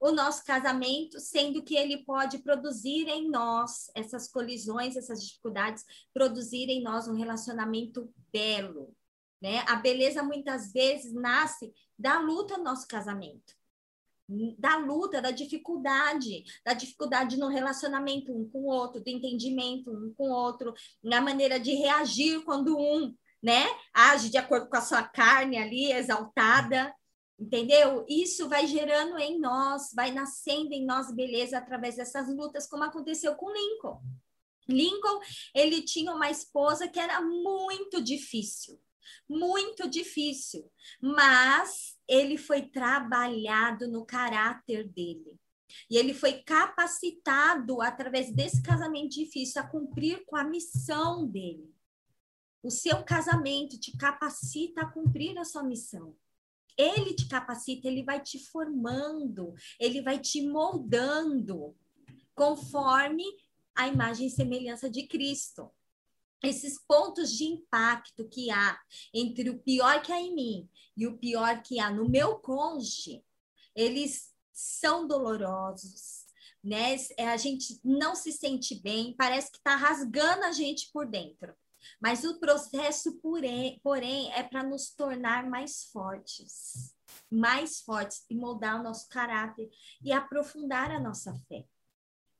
[0.00, 6.70] o nosso casamento, sendo que ele pode produzir em nós essas colisões, essas dificuldades, produzir
[6.70, 8.94] em nós um relacionamento belo,
[9.40, 9.64] né?
[9.66, 13.58] A beleza muitas vezes nasce da luta no nosso casamento.
[14.58, 20.14] da luta, da dificuldade, da dificuldade no relacionamento um com o outro, do entendimento um
[20.16, 20.72] com o outro,
[21.02, 25.90] na maneira de reagir quando um, né, age de acordo com a sua carne ali
[25.90, 26.94] exaltada,
[27.36, 28.04] entendeu?
[28.08, 33.34] Isso vai gerando em nós, vai nascendo em nós beleza através dessas lutas, como aconteceu
[33.34, 34.00] com Lincoln.
[34.68, 35.20] Lincoln,
[35.54, 38.78] ele tinha uma esposa que era muito difícil,
[39.28, 45.38] muito difícil, mas ele foi trabalhado no caráter dele.
[45.88, 51.72] E ele foi capacitado, através desse casamento difícil, a cumprir com a missão dele.
[52.62, 56.14] O seu casamento te capacita a cumprir a sua missão.
[56.76, 61.76] Ele te capacita, ele vai te formando, ele vai te moldando
[62.34, 63.24] conforme
[63.74, 65.70] a imagem e semelhança de Cristo.
[66.42, 68.78] Esses pontos de impacto que há
[69.12, 73.22] entre o pior que há em mim e o pior que há no meu cônjuge,
[73.74, 76.26] eles são dolorosos,
[76.62, 76.96] né?
[77.16, 81.54] É, a gente não se sente bem, parece que está rasgando a gente por dentro.
[81.98, 86.94] Mas o processo, porém, porém é para nos tornar mais fortes,
[87.30, 89.70] mais fortes e moldar o nosso caráter
[90.02, 91.66] e aprofundar a nossa fé.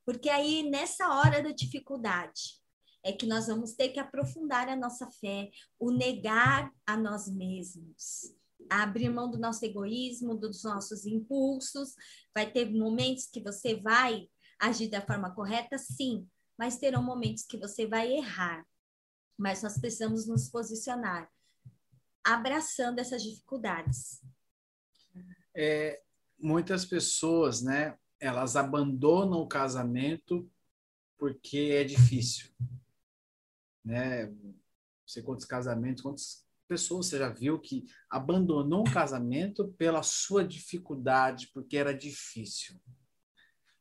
[0.05, 2.60] Porque aí, nessa hora da dificuldade,
[3.03, 8.33] é que nós vamos ter que aprofundar a nossa fé, o negar a nós mesmos,
[8.69, 11.95] abrir mão do nosso egoísmo, dos nossos impulsos.
[12.33, 17.57] Vai ter momentos que você vai agir da forma correta, sim, mas terão momentos que
[17.57, 18.65] você vai errar.
[19.37, 21.27] Mas nós precisamos nos posicionar,
[22.23, 24.21] abraçando essas dificuldades.
[25.55, 26.01] É,
[26.39, 30.47] muitas pessoas, né, elas abandonam o casamento
[31.17, 32.51] porque é difícil.
[33.83, 34.33] Né?
[35.05, 41.49] Você quantos casamentos, quantas pessoas você já viu que abandonou um casamento pela sua dificuldade,
[41.53, 42.79] porque era difícil.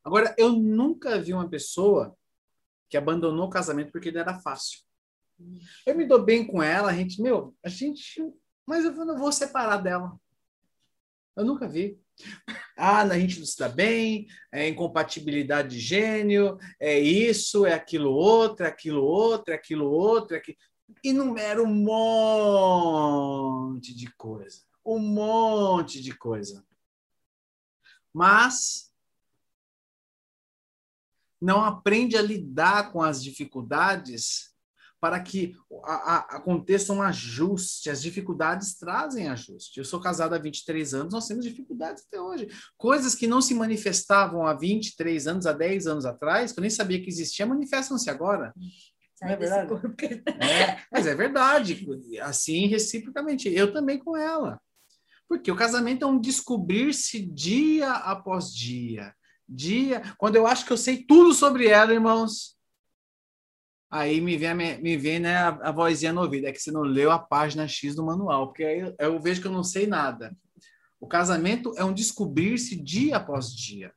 [0.03, 2.17] Agora, eu nunca vi uma pessoa
[2.89, 4.81] que abandonou o casamento porque ele era fácil.
[5.87, 8.21] Eu me dou bem com ela, a gente, meu, a gente,
[8.67, 10.19] mas eu não vou separar dela.
[11.37, 11.99] Eu nunca vi.
[12.83, 18.11] Ah, a gente não se dá bem, é incompatibilidade de gênio, é isso, é aquilo
[18.11, 20.57] outro, é aquilo outro, é aquilo outro, é aquilo...
[21.05, 21.75] enumera um
[23.71, 26.65] monte de coisa, um monte de coisa.
[28.13, 28.91] Mas
[31.39, 34.50] não aprende a lidar com as dificuldades
[35.01, 37.89] para que a, a, aconteça um ajuste.
[37.89, 39.79] As dificuldades trazem ajuste.
[39.79, 42.49] Eu sou casado há 23 anos, nós temos dificuldades até hoje.
[42.77, 46.71] Coisas que não se manifestavam há 23 anos, há 10 anos atrás, que eu nem
[46.71, 48.53] sabia que existia, manifestam-se agora.
[49.23, 49.75] Não é verdade?
[50.41, 51.87] É, mas é verdade,
[52.23, 53.49] assim reciprocamente.
[53.49, 54.61] Eu também com ela.
[55.29, 59.15] Porque o casamento é um descobrir-se dia após dia.
[59.49, 60.03] Dia.
[60.19, 62.57] Quando eu acho que eu sei tudo sobre ela, irmãos,
[63.91, 66.83] aí me vem, me vem né, a, a vozinha no ouvido, é que você não
[66.83, 70.37] leu a página X do manual, porque aí eu, vejo que eu não sei nada.
[71.01, 73.93] O casamento é um descobrir-se dia após dia.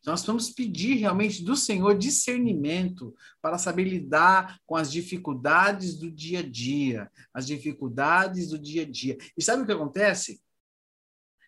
[0.00, 6.10] Então, nós vamos pedir realmente do Senhor discernimento para saber lidar com as dificuldades do
[6.10, 9.16] dia a dia, as dificuldades do dia a dia.
[9.36, 10.40] E sabe o que acontece?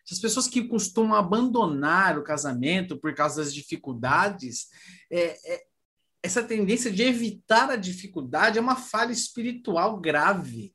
[0.09, 4.67] As pessoas que costumam abandonar o casamento por causa das dificuldades,
[5.09, 5.63] é, é,
[6.23, 10.73] essa tendência de evitar a dificuldade é uma falha espiritual grave.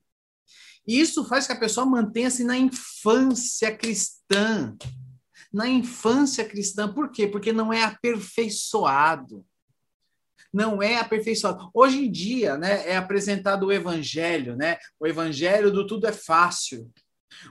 [0.87, 4.77] E isso faz que a pessoa mantenha-se na infância cristã.
[5.51, 7.27] Na infância cristã, por quê?
[7.27, 9.45] Porque não é aperfeiçoado.
[10.53, 11.71] Não é aperfeiçoado.
[11.73, 14.79] Hoje em dia, né, é apresentado o evangelho, né?
[15.01, 16.91] O evangelho do tudo é fácil.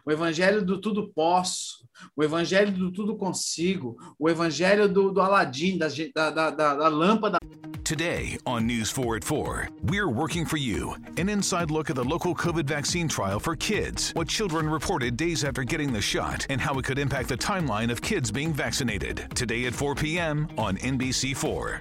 [0.05, 5.77] O evangelho do tudo posso, o evangelho do tudo consigo, o evangelho do, do Aladim,
[5.77, 5.87] da,
[6.29, 7.37] da, da, da lâmpada.
[7.83, 10.93] Today on News 4 at 4, we're working for you.
[11.15, 15.45] An inside look at the local COVID vaccine trial for kids, what children reported days
[15.45, 19.27] after getting the shot, and how it could impact the timeline of kids being vaccinated.
[19.35, 20.49] Today at 4 p.m.
[20.57, 21.79] on NBC4.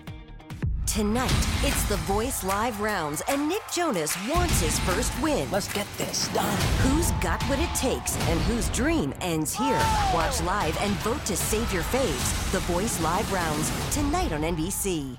[0.87, 1.31] Tonight,
[1.63, 5.51] it's the Voice Live rounds, and Nick Jonas wants his first win.
[5.51, 6.57] Let's get this done.
[6.79, 9.83] Who's got what it takes and whose dream ends here?
[10.15, 12.53] Watch live and vote to save your faves.
[12.53, 15.19] The Voice Live rounds, tonight on NBC.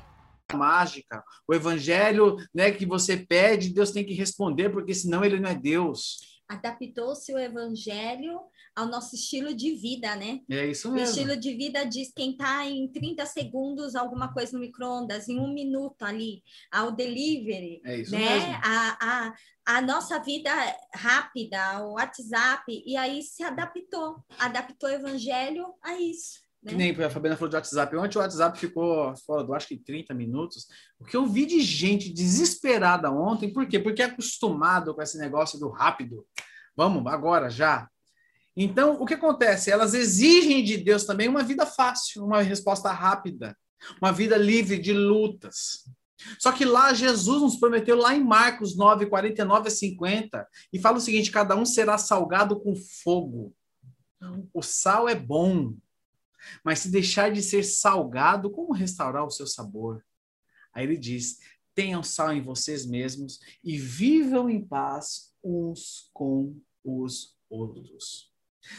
[0.54, 5.50] mágica, o evangelho né, que você pede, Deus tem que responder, porque senão ele não
[5.50, 6.37] é Deus.
[6.48, 8.40] Adaptou-se o evangelho
[8.76, 10.42] ao nosso estilo de vida, né?
[10.50, 11.08] É isso mesmo.
[11.08, 15.54] O estilo de vida de esquentar em 30 segundos alguma coisa no micro-ondas, em um
[15.54, 18.20] minuto ali, ao delivery, é isso né?
[18.20, 18.54] Mesmo.
[18.64, 20.52] A, a, a nossa vida
[20.94, 26.92] rápida, o WhatsApp, e aí se adaptou, adaptou o evangelho a isso Né?
[26.92, 27.96] Que nem a Fabiana falou de WhatsApp.
[27.96, 30.68] Ontem o WhatsApp ficou fora do, acho que 30 minutos.
[31.00, 33.80] O que eu vi de gente desesperada ontem, por quê?
[33.80, 36.26] Porque é acostumado com esse negócio do rápido.
[36.76, 37.88] Vamos, agora, já.
[38.56, 39.72] Então, o que acontece?
[39.72, 43.56] Elas exigem de Deus também uma vida fácil, uma resposta rápida,
[44.02, 45.84] uma vida livre de lutas.
[46.40, 50.98] Só que lá Jesus nos prometeu, lá em Marcos 9, 49 a 50, e fala
[50.98, 53.54] o seguinte: cada um será salgado com fogo.
[54.52, 55.76] O sal é bom,
[56.64, 60.04] mas se deixar de ser salgado, como restaurar o seu sabor?
[60.74, 61.40] Aí ele diz:
[61.74, 68.34] tenham sal em vocês mesmos e vivam em paz uns com os outros.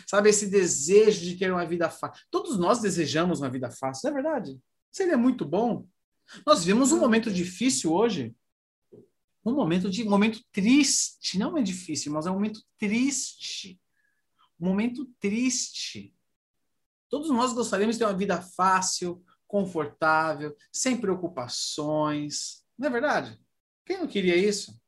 [0.06, 2.24] Sabe, esse desejo de ter uma vida fácil.
[2.30, 4.60] Todos nós desejamos uma vida fácil, não é verdade?
[4.90, 5.86] Seria muito bom.
[6.46, 8.34] Nós vivemos um momento difícil hoje.
[9.44, 13.80] Um momento de momento triste, não é difícil, mas é um momento triste.
[14.60, 16.14] Um momento triste.
[17.08, 22.62] Todos nós gostaríamos de ter uma vida fácil, confortável, sem preocupações.
[22.76, 23.40] Não é verdade?
[23.84, 24.78] Quem não queria isso?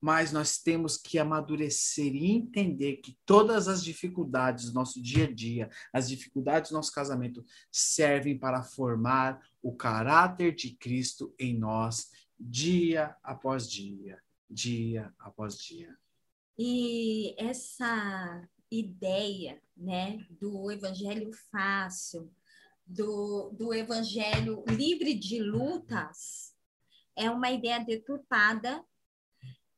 [0.00, 5.32] mas nós temos que amadurecer e entender que todas as dificuldades do nosso dia a
[5.32, 12.10] dia, as dificuldades do nosso casamento, servem para formar o caráter de Cristo em nós,
[12.38, 15.96] dia após dia, dia após dia.
[16.58, 22.32] E essa ideia, né, do evangelho fácil,
[22.86, 26.54] do, do evangelho livre de lutas,
[27.16, 28.84] é uma ideia deturpada.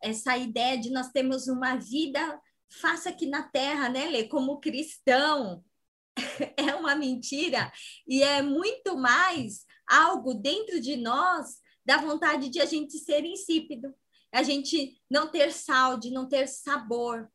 [0.03, 4.24] Essa ideia de nós termos uma vida faça aqui na terra, né, Lê?
[4.24, 5.64] Como cristão,
[6.57, 7.72] é uma mentira.
[8.07, 13.94] E é muito mais algo dentro de nós da vontade de a gente ser insípido,
[14.31, 17.31] a gente não ter sal, de não ter sabor,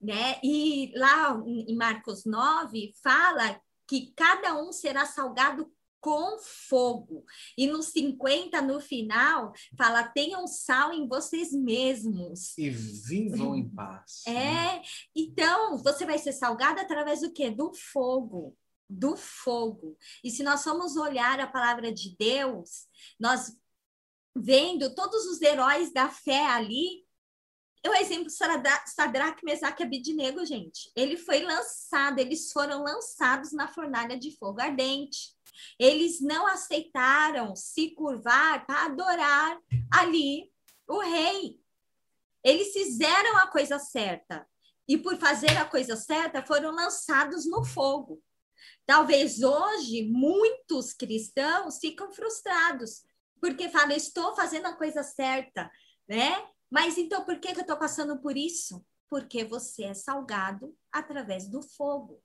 [0.00, 0.38] né?
[0.42, 7.24] E lá em Marcos 9 fala que cada um será salgado com fogo.
[7.58, 12.56] E no 50, no final, fala: tenham sal em vocês mesmos.
[12.56, 14.22] E vivam em paz.
[14.26, 14.82] É, né?
[15.14, 17.50] então você vai ser salgado através do quê?
[17.50, 18.56] Do fogo.
[18.88, 19.96] Do fogo.
[20.22, 22.86] E se nós formos olhar a palavra de Deus,
[23.18, 23.52] nós
[24.36, 27.05] vendo todos os heróis da fé ali,
[27.84, 30.90] o exemplo Sadraque, Mesaque e Abidnego, gente.
[30.96, 35.34] Ele foi lançado, eles foram lançados na fornalha de fogo ardente.
[35.78, 39.58] Eles não aceitaram se curvar para adorar
[39.92, 40.50] ali
[40.88, 41.60] o rei.
[42.42, 44.46] Eles fizeram a coisa certa.
[44.88, 48.22] E por fazer a coisa certa, foram lançados no fogo.
[48.84, 53.02] Talvez hoje muitos cristãos ficam frustrados,
[53.40, 55.70] porque falam, estou fazendo a coisa certa,
[56.08, 56.46] né?
[56.70, 58.84] Mas então por que, que eu estou passando por isso?
[59.08, 62.22] Porque você é salgado através do fogo.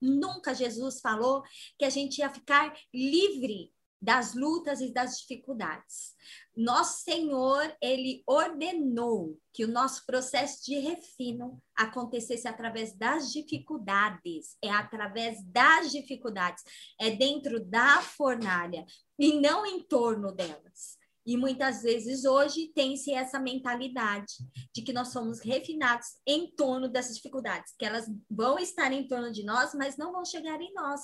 [0.00, 1.42] Nunca Jesus falou
[1.78, 6.14] que a gente ia ficar livre das lutas e das dificuldades.
[6.54, 14.70] Nosso Senhor, ele ordenou que o nosso processo de refino acontecesse através das dificuldades, é
[14.70, 16.62] através das dificuldades,
[17.00, 18.84] é dentro da fornalha
[19.18, 20.98] e não em torno delas.
[21.26, 24.32] E muitas vezes hoje tem-se essa mentalidade
[24.72, 29.32] de que nós somos refinados em torno dessas dificuldades, que elas vão estar em torno
[29.32, 31.00] de nós, mas não vão chegar em nós.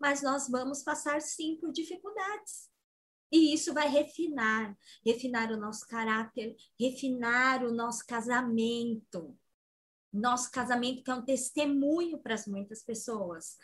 [0.00, 2.70] Mas nós vamos passar sim por dificuldades.
[3.30, 9.36] E isso vai refinar, refinar o nosso caráter, refinar o nosso casamento.
[10.10, 13.56] Nosso casamento que é um testemunho para muitas pessoas.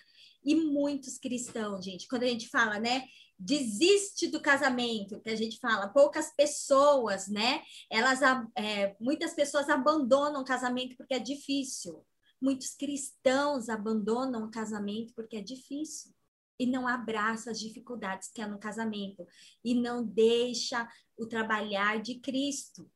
[0.44, 3.06] E muitos cristãos, gente, quando a gente fala, né,
[3.44, 7.62] desiste do casamento, que a gente fala, poucas pessoas, né?
[7.90, 8.20] Elas,
[8.56, 12.06] é, muitas pessoas abandonam o casamento porque é difícil.
[12.40, 16.12] Muitos cristãos abandonam o casamento porque é difícil
[16.58, 19.26] e não abraça as dificuldades que há no casamento
[19.64, 22.88] e não deixa o trabalhar de Cristo.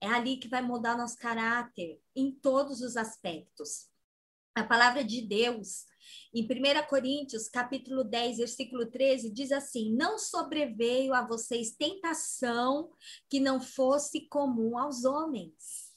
[0.00, 3.88] É ali que vai mudar nosso caráter em todos os aspectos.
[4.54, 5.86] A palavra de Deus
[6.34, 12.90] em 1 Coríntios, capítulo 10, versículo 13, diz assim: Não sobreveio a vocês tentação
[13.28, 15.92] que não fosse comum aos homens.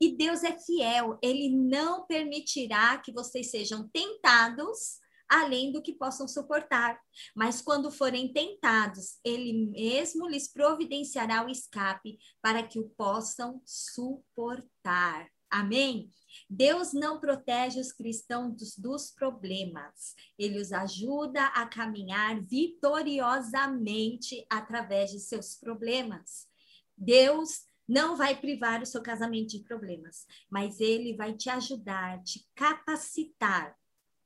[0.00, 4.98] E Deus é fiel, ele não permitirá que vocês sejam tentados
[5.30, 7.00] além do que possam suportar.
[7.34, 15.30] Mas quando forem tentados, ele mesmo lhes providenciará o escape para que o possam suportar.
[15.50, 16.08] Amém?
[16.48, 25.18] Deus não protege os cristãos dos, problemas, ele os ajuda a caminhar vitoriosamente através de
[25.18, 26.48] seus problemas.
[26.96, 32.48] Deus não vai privar o seu casamento de problemas, mas ele vai te ajudar, te
[32.54, 33.76] capacitar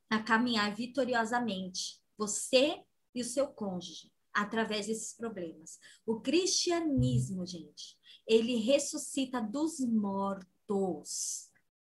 [0.09, 2.83] a caminhar vitoriosamente, você
[3.15, 5.79] e o seu cônjuge, através desses problemas.
[6.05, 7.97] O cristianismo, gente,
[8.27, 10.54] ele ressuscita dos mortos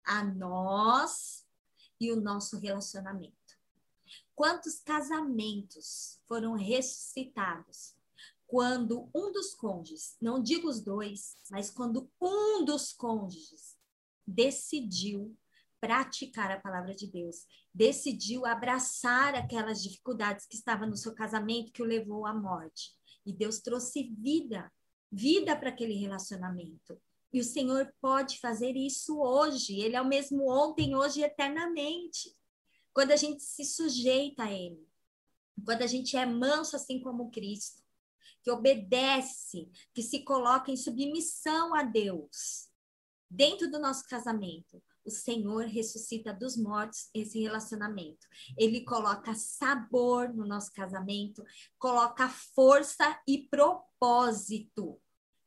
[0.06, 1.46] a nós
[2.00, 3.34] e o nosso relacionamento.
[4.36, 7.96] Quantos casamentos foram ressuscitados
[8.54, 13.76] quando um dos cônjuges, não digo os dois, mas quando um dos cônjuges
[14.28, 15.36] decidiu
[15.82, 21.82] praticar a palavra de Deus, decidiu abraçar aquelas dificuldades que estavam no seu casamento que
[21.82, 22.96] o levou à morte.
[23.26, 24.72] E Deus trouxe vida,
[25.12, 27.02] vida para aquele relacionamento.
[27.34, 29.82] E o Senhor pode fazer isso hoje.
[29.82, 32.34] Ele é o mesmo ontem, hoje e eternamente.
[32.94, 34.88] Quando a gente se sujeita a Ele,
[35.66, 37.82] quando a gente é manso assim como Cristo,
[38.44, 42.70] que obedece, que se coloca em submissão a Deus,
[43.30, 48.28] dentro do nosso casamento, o Senhor ressuscita dos mortos esse relacionamento.
[48.58, 51.44] Ele coloca sabor no nosso casamento,
[51.78, 55.02] coloca força e propósito.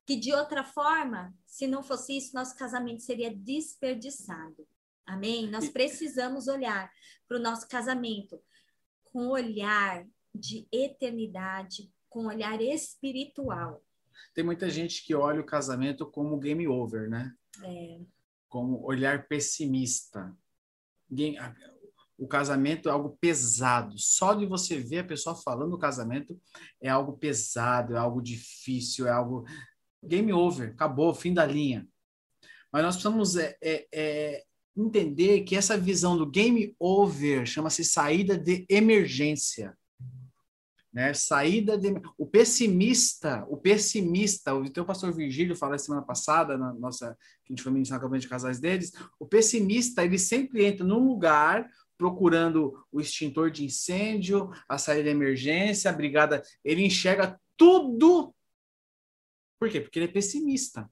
[0.07, 4.66] Que de outra forma, se não fosse isso, nosso casamento seria desperdiçado.
[5.04, 5.50] Amém?
[5.50, 6.90] Nós precisamos olhar
[7.28, 8.40] para o nosso casamento
[9.04, 13.84] com olhar de eternidade, com olhar espiritual.
[14.34, 17.32] Tem muita gente que olha o casamento como game over, né?
[17.62, 18.00] É
[18.48, 20.34] como olhar pessimista.
[22.18, 23.98] O casamento é algo pesado.
[23.98, 26.40] Só de você ver a pessoa falando do casamento
[26.80, 29.44] é algo pesado, é algo difícil, é algo.
[30.03, 31.86] Game over, acabou, fim da linha.
[32.72, 34.44] Mas nós precisamos é, é, é
[34.76, 39.76] entender que essa visão do game over chama-se saída de emergência
[40.97, 41.12] né?
[41.12, 47.14] Saída de o pessimista, o pessimista, o teu pastor Virgílio falou semana passada na nossa
[47.44, 50.86] que a gente foi ministrar na campanha de casais deles, o pessimista, ele sempre entra
[50.86, 51.68] num lugar
[51.99, 58.34] procurando o extintor de incêndio, a saída de emergência, a brigada, ele enxerga tudo.
[59.59, 59.80] Por quê?
[59.80, 60.90] Porque ele é pessimista.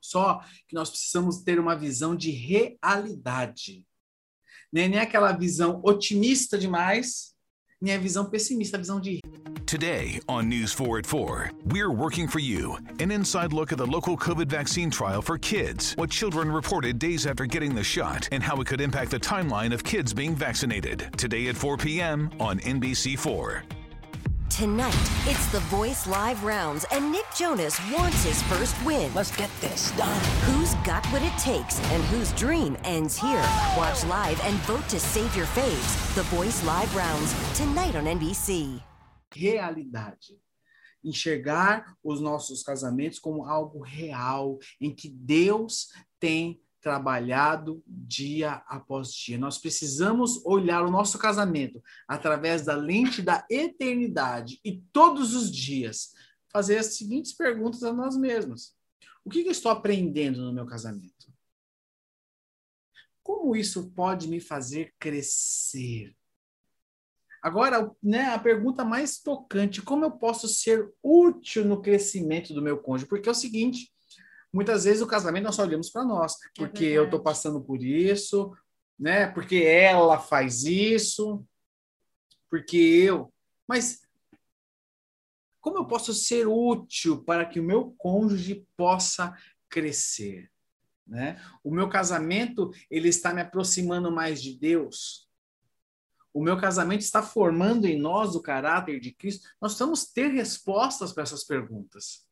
[0.00, 3.86] Só que nós precisamos ter uma visão de realidade.
[4.72, 7.34] Nem é aquela visão otimista demais,
[7.80, 9.20] minha visão pessimista, a visão de
[9.66, 12.76] Today on News 4 at 4, we're working for you.
[13.00, 17.26] An inside look at the local COVID vaccine trial for kids, what children reported days
[17.26, 21.08] after getting the shot, and how it could impact the timeline of kids being vaccinated.
[21.16, 22.30] Today at 4 p.m.
[22.38, 23.83] on NBC4.
[24.54, 24.94] Tonight,
[25.26, 29.12] it's the Voice Live rounds, and Nick Jonas wants his first win.
[29.12, 30.20] Let's get this done.
[30.42, 33.44] Who's got what it takes and whose dream ends here?
[33.76, 36.14] Watch live and vote to save your faves.
[36.14, 38.80] The Voice Live rounds, tonight on NBC.
[39.34, 40.38] Realidade.
[41.04, 45.88] Enxergar os nossos casamentos como algo real, em que Deus
[46.20, 49.38] tem trabalhado dia após dia.
[49.38, 56.12] Nós precisamos olhar o nosso casamento através da lente da eternidade e todos os dias
[56.52, 58.76] fazer as seguintes perguntas a nós mesmos:
[59.24, 61.32] O que eu estou aprendendo no meu casamento?
[63.22, 66.14] Como isso pode me fazer crescer?
[67.42, 72.76] Agora, né, a pergunta mais tocante: como eu posso ser útil no crescimento do meu
[72.76, 73.08] cônjuge?
[73.08, 73.93] Porque é o seguinte,
[74.54, 77.60] muitas vezes o casamento nós só olhamos para nós, é porque é eu estou passando
[77.60, 78.56] por isso,
[78.96, 79.26] né?
[79.26, 81.44] Porque ela faz isso,
[82.48, 83.32] porque eu.
[83.66, 84.02] Mas
[85.60, 89.36] como eu posso ser útil para que o meu cônjuge possa
[89.68, 90.50] crescer?
[91.06, 91.42] Né?
[91.62, 95.28] O meu casamento ele está me aproximando mais de Deus.
[96.32, 99.48] O meu casamento está formando em nós o caráter de Cristo.
[99.60, 102.26] Nós precisamos ter respostas para essas perguntas,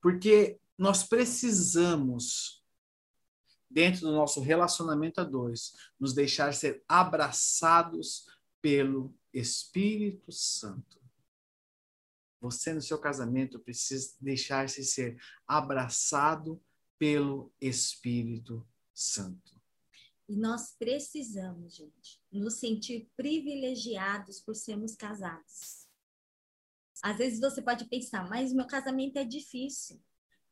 [0.00, 2.64] porque nós precisamos,
[3.68, 8.26] dentro do nosso relacionamento a dois, nos deixar ser abraçados
[8.62, 10.98] pelo Espírito Santo.
[12.40, 16.62] Você, no seu casamento, precisa deixar-se ser abraçado
[16.96, 18.64] pelo Espírito
[18.94, 19.58] Santo.
[20.28, 25.88] E nós precisamos, gente, nos sentir privilegiados por sermos casados.
[27.02, 30.00] Às vezes você pode pensar, mas meu casamento é difícil.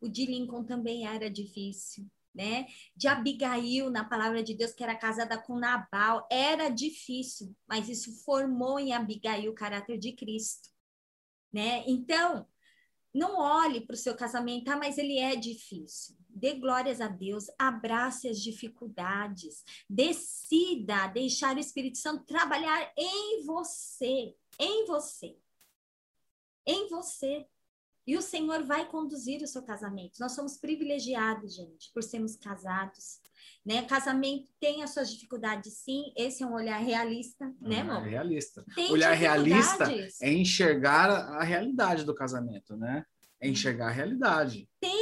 [0.00, 2.66] O de Lincoln também era difícil, né?
[2.94, 8.12] De Abigail, na palavra de Deus, que era casada com Nabal, era difícil, mas isso
[8.24, 10.68] formou em Abigail o caráter de Cristo,
[11.52, 11.82] né?
[11.86, 12.46] Então,
[13.16, 16.14] não olhe para o seu casamento, ah, mas ele é difícil.
[16.28, 24.36] Dê glórias a Deus, abrace as dificuldades, decida deixar o Espírito Santo trabalhar em você,
[24.60, 25.34] em você,
[26.66, 27.46] em você.
[28.06, 30.20] E o Senhor vai conduzir o seu casamento.
[30.20, 33.20] Nós somos privilegiados, gente, por sermos casados.
[33.64, 33.82] né?
[33.82, 36.12] Casamento tem as suas dificuldades, sim.
[36.16, 38.06] Esse é um olhar realista, né, amor?
[38.06, 38.64] É realista.
[38.74, 39.88] Tem olhar realista
[40.22, 43.04] é enxergar a realidade do casamento, né?
[43.40, 44.68] É enxergar a realidade.
[44.80, 44.95] Tem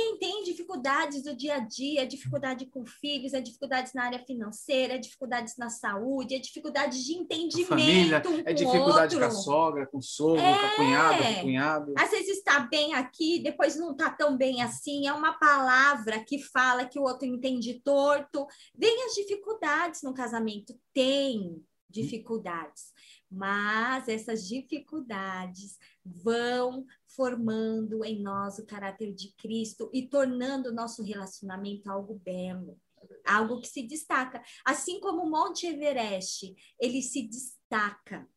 [0.75, 5.57] dificuldades do dia a dia, dificuldade com filhos, é dificuldades na área financeira, é dificuldades
[5.57, 7.73] na saúde, é dificuldades de entendimento.
[7.73, 10.59] A família, um é dificuldade com a sogra, com o sogro, é.
[10.59, 11.95] com a cunhada, com o cunhado.
[11.97, 15.07] Às vezes está bem aqui, depois não está tão bem assim.
[15.07, 18.47] É uma palavra que fala que o outro entende torto.
[18.75, 20.75] Vem as dificuldades no casamento.
[20.93, 22.93] Tem dificuldades.
[23.31, 31.03] Mas essas dificuldades vão formando em nós o caráter de Cristo e tornando o nosso
[31.03, 32.81] relacionamento algo belo,
[33.27, 34.43] algo que se destaca.
[34.65, 38.29] Assim como o Monte Everest, ele se destaca.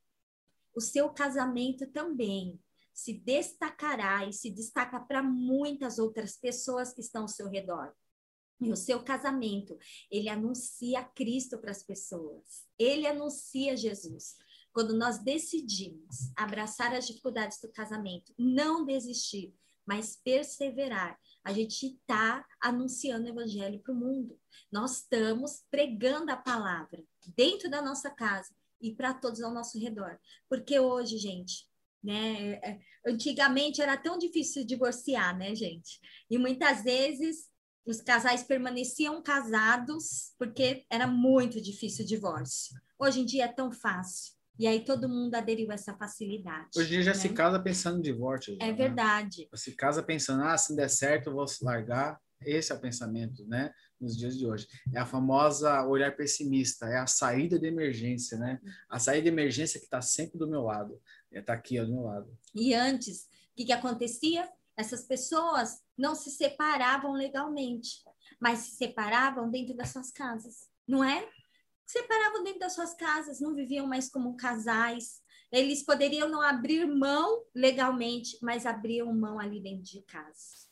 [0.76, 2.60] O seu casamento também
[2.94, 7.94] se destacará e se destaca para muitas outras pessoas que estão ao seu redor.
[8.60, 9.78] E o seu casamento,
[10.10, 12.66] ele anuncia Cristo para as pessoas.
[12.78, 14.36] Ele anuncia Jesus.
[14.78, 19.52] Quando nós decidimos abraçar as dificuldades do casamento, não desistir,
[19.84, 24.40] mas perseverar, a gente está anunciando o evangelho para o mundo.
[24.72, 27.04] Nós estamos pregando a palavra
[27.36, 30.20] dentro da nossa casa e para todos ao nosso redor.
[30.48, 31.68] Porque hoje, gente,
[32.04, 36.00] né, é, antigamente era tão difícil divorciar, né, gente?
[36.30, 37.50] E muitas vezes
[37.84, 42.80] os casais permaneciam casados porque era muito difícil o divórcio.
[43.00, 44.37] Hoje em dia é tão fácil.
[44.60, 46.70] E aí todo mundo aderiu a essa facilidade.
[46.76, 47.18] Hoje em dia já né?
[47.18, 48.56] se casa pensando em divórcio.
[48.56, 48.74] Já, é né?
[48.74, 49.48] verdade.
[49.54, 52.20] Se casa pensando, ah, se não der certo, eu vou se largar.
[52.42, 53.72] Esse é o pensamento, né?
[54.00, 54.68] Nos dias de hoje.
[54.94, 58.60] É a famosa olhar pessimista, é a saída de emergência, né?
[58.90, 61.02] A saída de emergência que está sempre do meu lado.
[61.32, 62.38] Está aqui ao meu lado.
[62.54, 64.48] E antes, o que, que acontecia?
[64.76, 68.04] Essas pessoas não se separavam legalmente,
[68.40, 71.28] mas se separavam dentro das suas casas, não é?
[71.88, 75.24] Separavam dentro das suas casas, não viviam mais como casais.
[75.50, 80.68] Eles poderiam não abrir mão legalmente, mas abriam mão ali dentro de casa.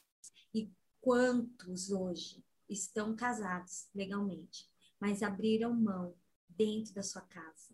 [0.54, 6.14] E quantos hoje estão casados legalmente, mas abriram mão
[6.50, 7.74] dentro da sua casa?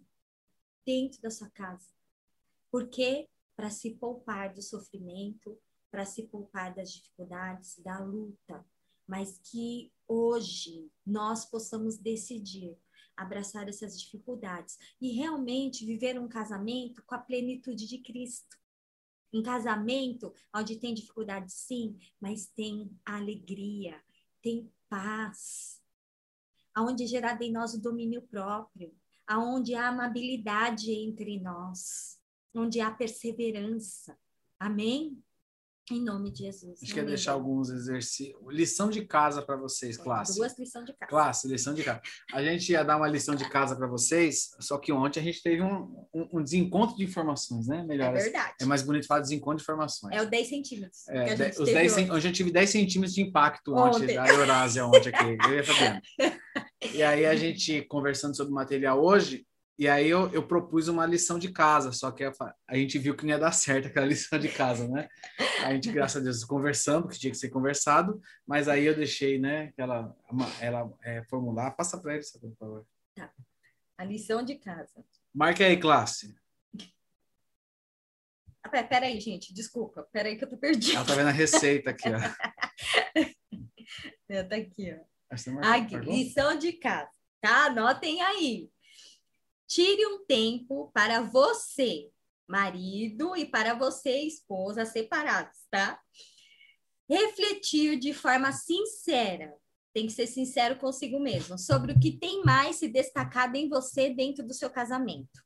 [0.86, 1.90] Dentro da sua casa.
[2.70, 3.28] Por quê?
[3.56, 8.64] Para se poupar do sofrimento, para se poupar das dificuldades, da luta,
[9.08, 12.78] mas que hoje nós possamos decidir
[13.16, 18.60] abraçar essas dificuldades e realmente viver um casamento com a plenitude de Cristo.
[19.34, 24.02] Um casamento onde tem dificuldade, sim, mas tem alegria,
[24.42, 25.82] tem paz,
[26.74, 28.94] aonde é gerado em nós o domínio próprio,
[29.26, 32.20] aonde há amabilidade entre nós,
[32.54, 34.18] onde há perseverança.
[34.60, 35.24] Amém?
[35.90, 36.78] Em nome de Jesus.
[36.82, 38.38] A gente quer deixar alguns exercícios.
[38.50, 40.38] Lição de casa para vocês, classe.
[40.38, 41.10] Duas lições de casa.
[41.10, 42.02] Classe, lição de casa.
[42.34, 45.42] A gente ia dar uma lição de casa para vocês, só que ontem a gente
[45.42, 47.84] teve um, um, um, desencontro de informações, né?
[47.84, 48.16] Melhor.
[48.16, 48.56] É verdade.
[48.62, 50.16] É mais bonito falar desencontro de informações.
[50.16, 51.08] É o 10 centímetros.
[51.10, 52.12] É, de, os 10 hoje.
[52.12, 55.38] hoje eu tive 10 centímetros de impacto ontem, ontem da Eurásia ontem aqui.
[55.46, 56.02] Eu ia
[56.94, 59.46] e aí a gente conversando sobre o material hoje,
[59.78, 62.32] e aí eu, eu propus uma lição de casa, só que a,
[62.68, 65.08] a, gente viu que não ia dar certo aquela lição de casa, né?
[65.64, 69.40] A gente, graças a Deus, conversando, que tinha que ser conversado, mas aí eu deixei,
[69.40, 70.16] né, ela,
[70.60, 71.72] ela é, formular.
[71.72, 72.86] Passa para ele, por favor.
[73.16, 73.32] Tá.
[73.98, 75.04] A lição de casa.
[75.34, 76.36] Marque aí, classe.
[78.64, 80.08] Ah, pera aí, gente, desculpa.
[80.12, 80.98] Pera aí que eu tô perdida.
[80.98, 82.20] Ela tá vendo a receita aqui, ó.
[84.30, 85.12] é, tá aqui, ó.
[85.64, 87.10] Aqui, lição de casa,
[87.40, 87.66] tá?
[87.66, 88.70] Anotem aí.
[89.72, 92.10] Tire um tempo para você,
[92.46, 95.98] marido, e para você, esposa, separados, tá?
[97.10, 99.56] Refletir de forma sincera,
[99.94, 104.10] tem que ser sincero consigo mesmo, sobre o que tem mais se destacado em você
[104.10, 105.42] dentro do seu casamento.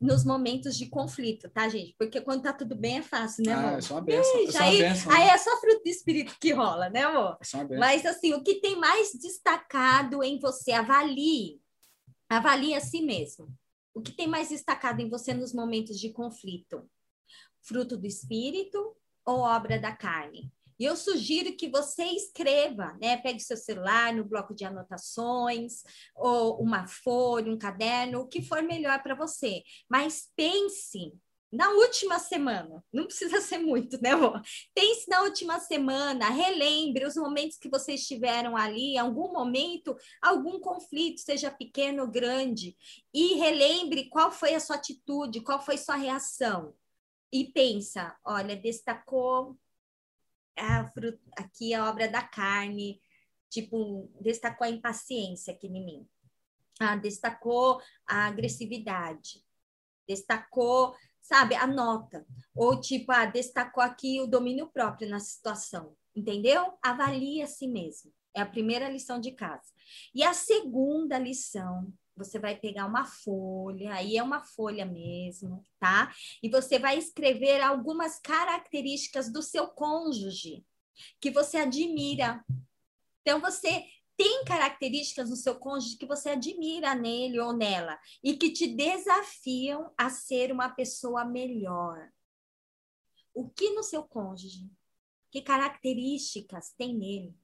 [0.00, 1.94] Nos momentos de conflito, tá, gente?
[1.96, 3.74] Porque quando tá tudo bem é fácil, né, amor?
[3.74, 4.42] Ah, é só uma benção.
[4.42, 5.30] Ixi, é aí, benção, aí né?
[5.30, 7.38] é só fruto do espírito que rola, né, amor?
[7.40, 7.78] É só uma benção.
[7.78, 11.64] Mas assim, o que tem mais destacado em você, avalie
[12.28, 13.48] Avalie a si mesmo.
[13.94, 16.88] O que tem mais destacado em você nos momentos de conflito?
[17.62, 20.52] Fruto do espírito ou obra da carne?
[20.78, 23.16] E eu sugiro que você escreva, né?
[23.16, 25.82] Pegue seu celular no bloco de anotações,
[26.14, 29.62] ou uma folha, um caderno, o que for melhor para você.
[29.88, 31.14] Mas pense
[31.56, 34.40] na última semana, não precisa ser muito, né, amor?
[34.74, 41.20] Pense na última semana, relembre os momentos que vocês estiveram ali, algum momento, algum conflito,
[41.20, 42.76] seja pequeno ou grande,
[43.12, 46.74] e relembre qual foi a sua atitude, qual foi sua reação.
[47.32, 49.56] E pensa, olha, destacou
[50.56, 50.92] a,
[51.36, 53.00] aqui a obra da carne,
[53.48, 56.08] Tipo, destacou a impaciência aqui em mim.
[56.78, 59.42] Ah, destacou a agressividade.
[60.06, 60.94] Destacou,
[61.26, 62.24] sabe, a nota.
[62.54, 65.96] Ou tipo, ah, destacou aqui o domínio próprio na situação.
[66.14, 66.78] Entendeu?
[66.82, 68.12] Avalie a si mesmo.
[68.34, 69.72] É a primeira lição de casa.
[70.14, 76.10] E a segunda lição você vai pegar uma folha, aí é uma folha mesmo, tá?
[76.42, 80.64] E você vai escrever algumas características do seu cônjuge
[81.20, 82.42] que você admira.
[83.20, 83.84] Então, você
[84.16, 89.92] tem características no seu cônjuge que você admira nele ou nela e que te desafiam
[89.96, 92.10] a ser uma pessoa melhor.
[93.34, 94.70] O que no seu cônjuge?
[95.30, 97.34] Que características tem nele?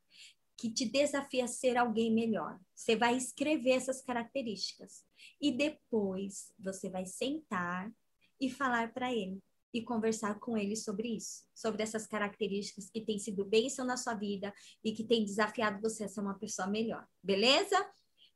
[0.63, 2.57] que te desafia a ser alguém melhor.
[2.73, 5.05] Você vai escrever essas características
[5.41, 7.93] e depois você vai sentar
[8.41, 9.43] e falar para ele
[9.73, 14.15] e conversar com ele sobre isso, sobre essas características que têm sido bênção na sua
[14.15, 14.53] vida
[14.85, 17.07] e que têm desafiado você a ser uma pessoa melhor.
[17.23, 17.77] Beleza?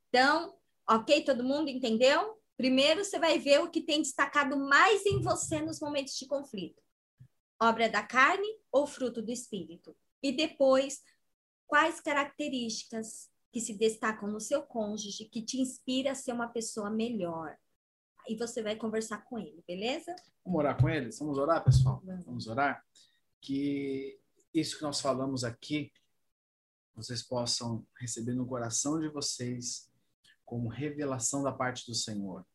[0.09, 0.57] Então,
[0.89, 2.37] ok, todo mundo entendeu?
[2.55, 6.81] Primeiro você vai ver o que tem destacado mais em você nos momentos de conflito.
[7.61, 9.95] Obra da carne ou fruto do espírito?
[10.23, 11.01] E depois
[11.67, 16.89] quais características que se destacam no seu cônjuge que te inspira a ser uma pessoa
[16.89, 17.57] melhor.
[18.27, 20.15] E você vai conversar com ele, beleza?
[20.43, 21.09] Vamos orar com ele?
[21.17, 22.01] Vamos orar, pessoal?
[22.03, 22.83] Vamos, Vamos orar?
[23.41, 24.19] Que
[24.53, 25.91] isso que nós falamos aqui,
[26.95, 29.89] vocês possam receber no coração de vocês
[30.43, 32.45] como revelação da parte do Senhor,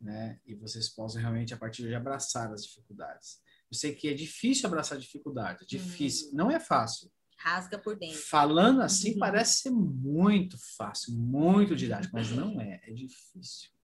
[0.00, 0.38] né?
[0.44, 3.40] E vocês possam realmente, a partir de abraçar as dificuldades.
[3.70, 6.36] Eu sei que é difícil abraçar dificuldade, é difícil, uhum.
[6.36, 7.10] não é fácil.
[7.38, 8.18] Rasga por dentro.
[8.18, 9.18] Falando assim uhum.
[9.18, 13.75] parece ser muito fácil, muito didático, mas não é, é difícil.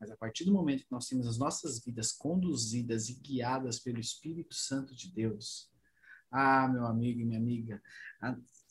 [0.00, 4.00] Mas a partir do momento que nós temos as nossas vidas conduzidas e guiadas pelo
[4.00, 5.70] Espírito Santo de Deus,
[6.30, 7.82] ah, meu amigo e minha amiga,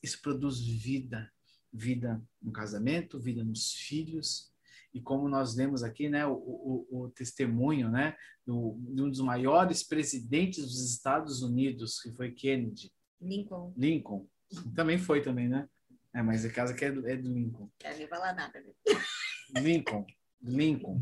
[0.02, 1.32] isso produz vida,
[1.72, 4.52] vida no casamento, vida nos filhos,
[4.94, 8.16] e como nós lemos aqui, né, o, o, o testemunho, né,
[8.46, 13.74] do, de um dos maiores presidentes dos Estados Unidos, que foi Kennedy, Lincoln.
[13.78, 14.28] Lincoln.
[14.76, 15.70] Também foi também, né?
[16.14, 17.70] É, mas a casa que é do, é do Lincoln.
[17.80, 18.60] Quer nem falar nada.
[18.60, 19.62] Né?
[19.62, 20.06] Lincoln.
[20.42, 21.02] Lincoln.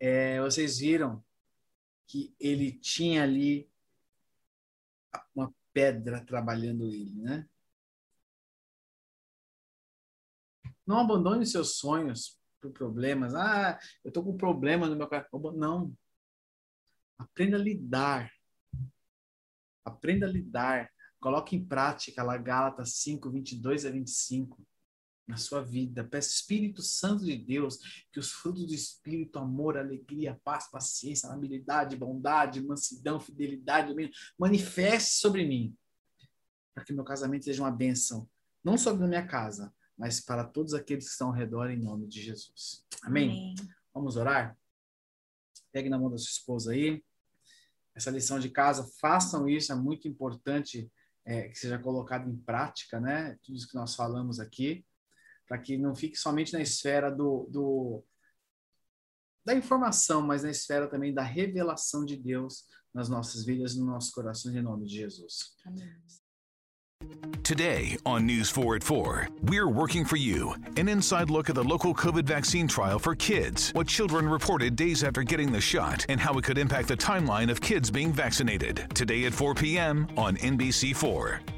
[0.00, 1.24] É, vocês viram
[2.06, 3.70] que ele tinha ali
[5.34, 7.48] uma pedra trabalhando ele, né?
[10.86, 13.34] Não abandone seus sonhos por problemas.
[13.34, 15.40] Ah, eu tô com um problema no meu coração.
[15.52, 15.94] Não.
[17.18, 18.32] Aprenda a lidar
[19.88, 20.90] Aprenda a lidar.
[21.18, 24.64] Coloque em prática lá Gálatas 5, 22 a 25
[25.28, 26.02] na sua vida.
[26.02, 27.78] Peça Espírito Santo de Deus
[28.10, 33.94] que os frutos do Espírito, amor, alegria, paz, paciência, amabilidade, bondade, mansidão, fidelidade,
[34.38, 35.76] manifeste sobre mim.
[36.74, 38.28] Para que meu casamento seja uma bênção,
[38.64, 42.06] não só na minha casa, mas para todos aqueles que estão ao redor, em nome
[42.06, 42.84] de Jesus.
[43.02, 43.28] Amém?
[43.28, 43.54] Amém.
[43.92, 44.56] Vamos orar?
[45.70, 47.02] Pegue na mão da sua esposa aí
[47.98, 50.90] essa lição de casa, façam isso, é muito importante
[51.24, 53.36] é, que seja colocado em prática, né?
[53.42, 54.86] Tudo isso que nós falamos aqui,
[55.48, 58.04] para que não fique somente na esfera do, do,
[59.44, 64.12] da informação, mas na esfera também da revelação de Deus nas nossas vidas, no nosso
[64.12, 65.56] coração, em nome de Jesus.
[65.64, 65.88] Amém.
[67.44, 70.54] Today on News 4 at 4, we're working for you.
[70.76, 75.04] An inside look at the local COVID vaccine trial for kids, what children reported days
[75.04, 78.86] after getting the shot, and how it could impact the timeline of kids being vaccinated.
[78.94, 80.08] Today at 4 p.m.
[80.16, 81.57] on NBC4.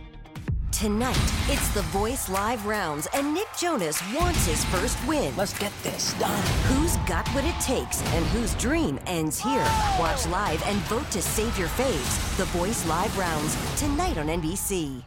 [0.81, 5.31] Tonight, it's the Voice Live rounds, and Nick Jonas wants his first win.
[5.37, 6.43] Let's get this done.
[6.63, 9.63] Who's got what it takes and whose dream ends here?
[9.99, 12.35] Watch live and vote to save your faves.
[12.35, 15.03] The Voice Live rounds, tonight on NBC.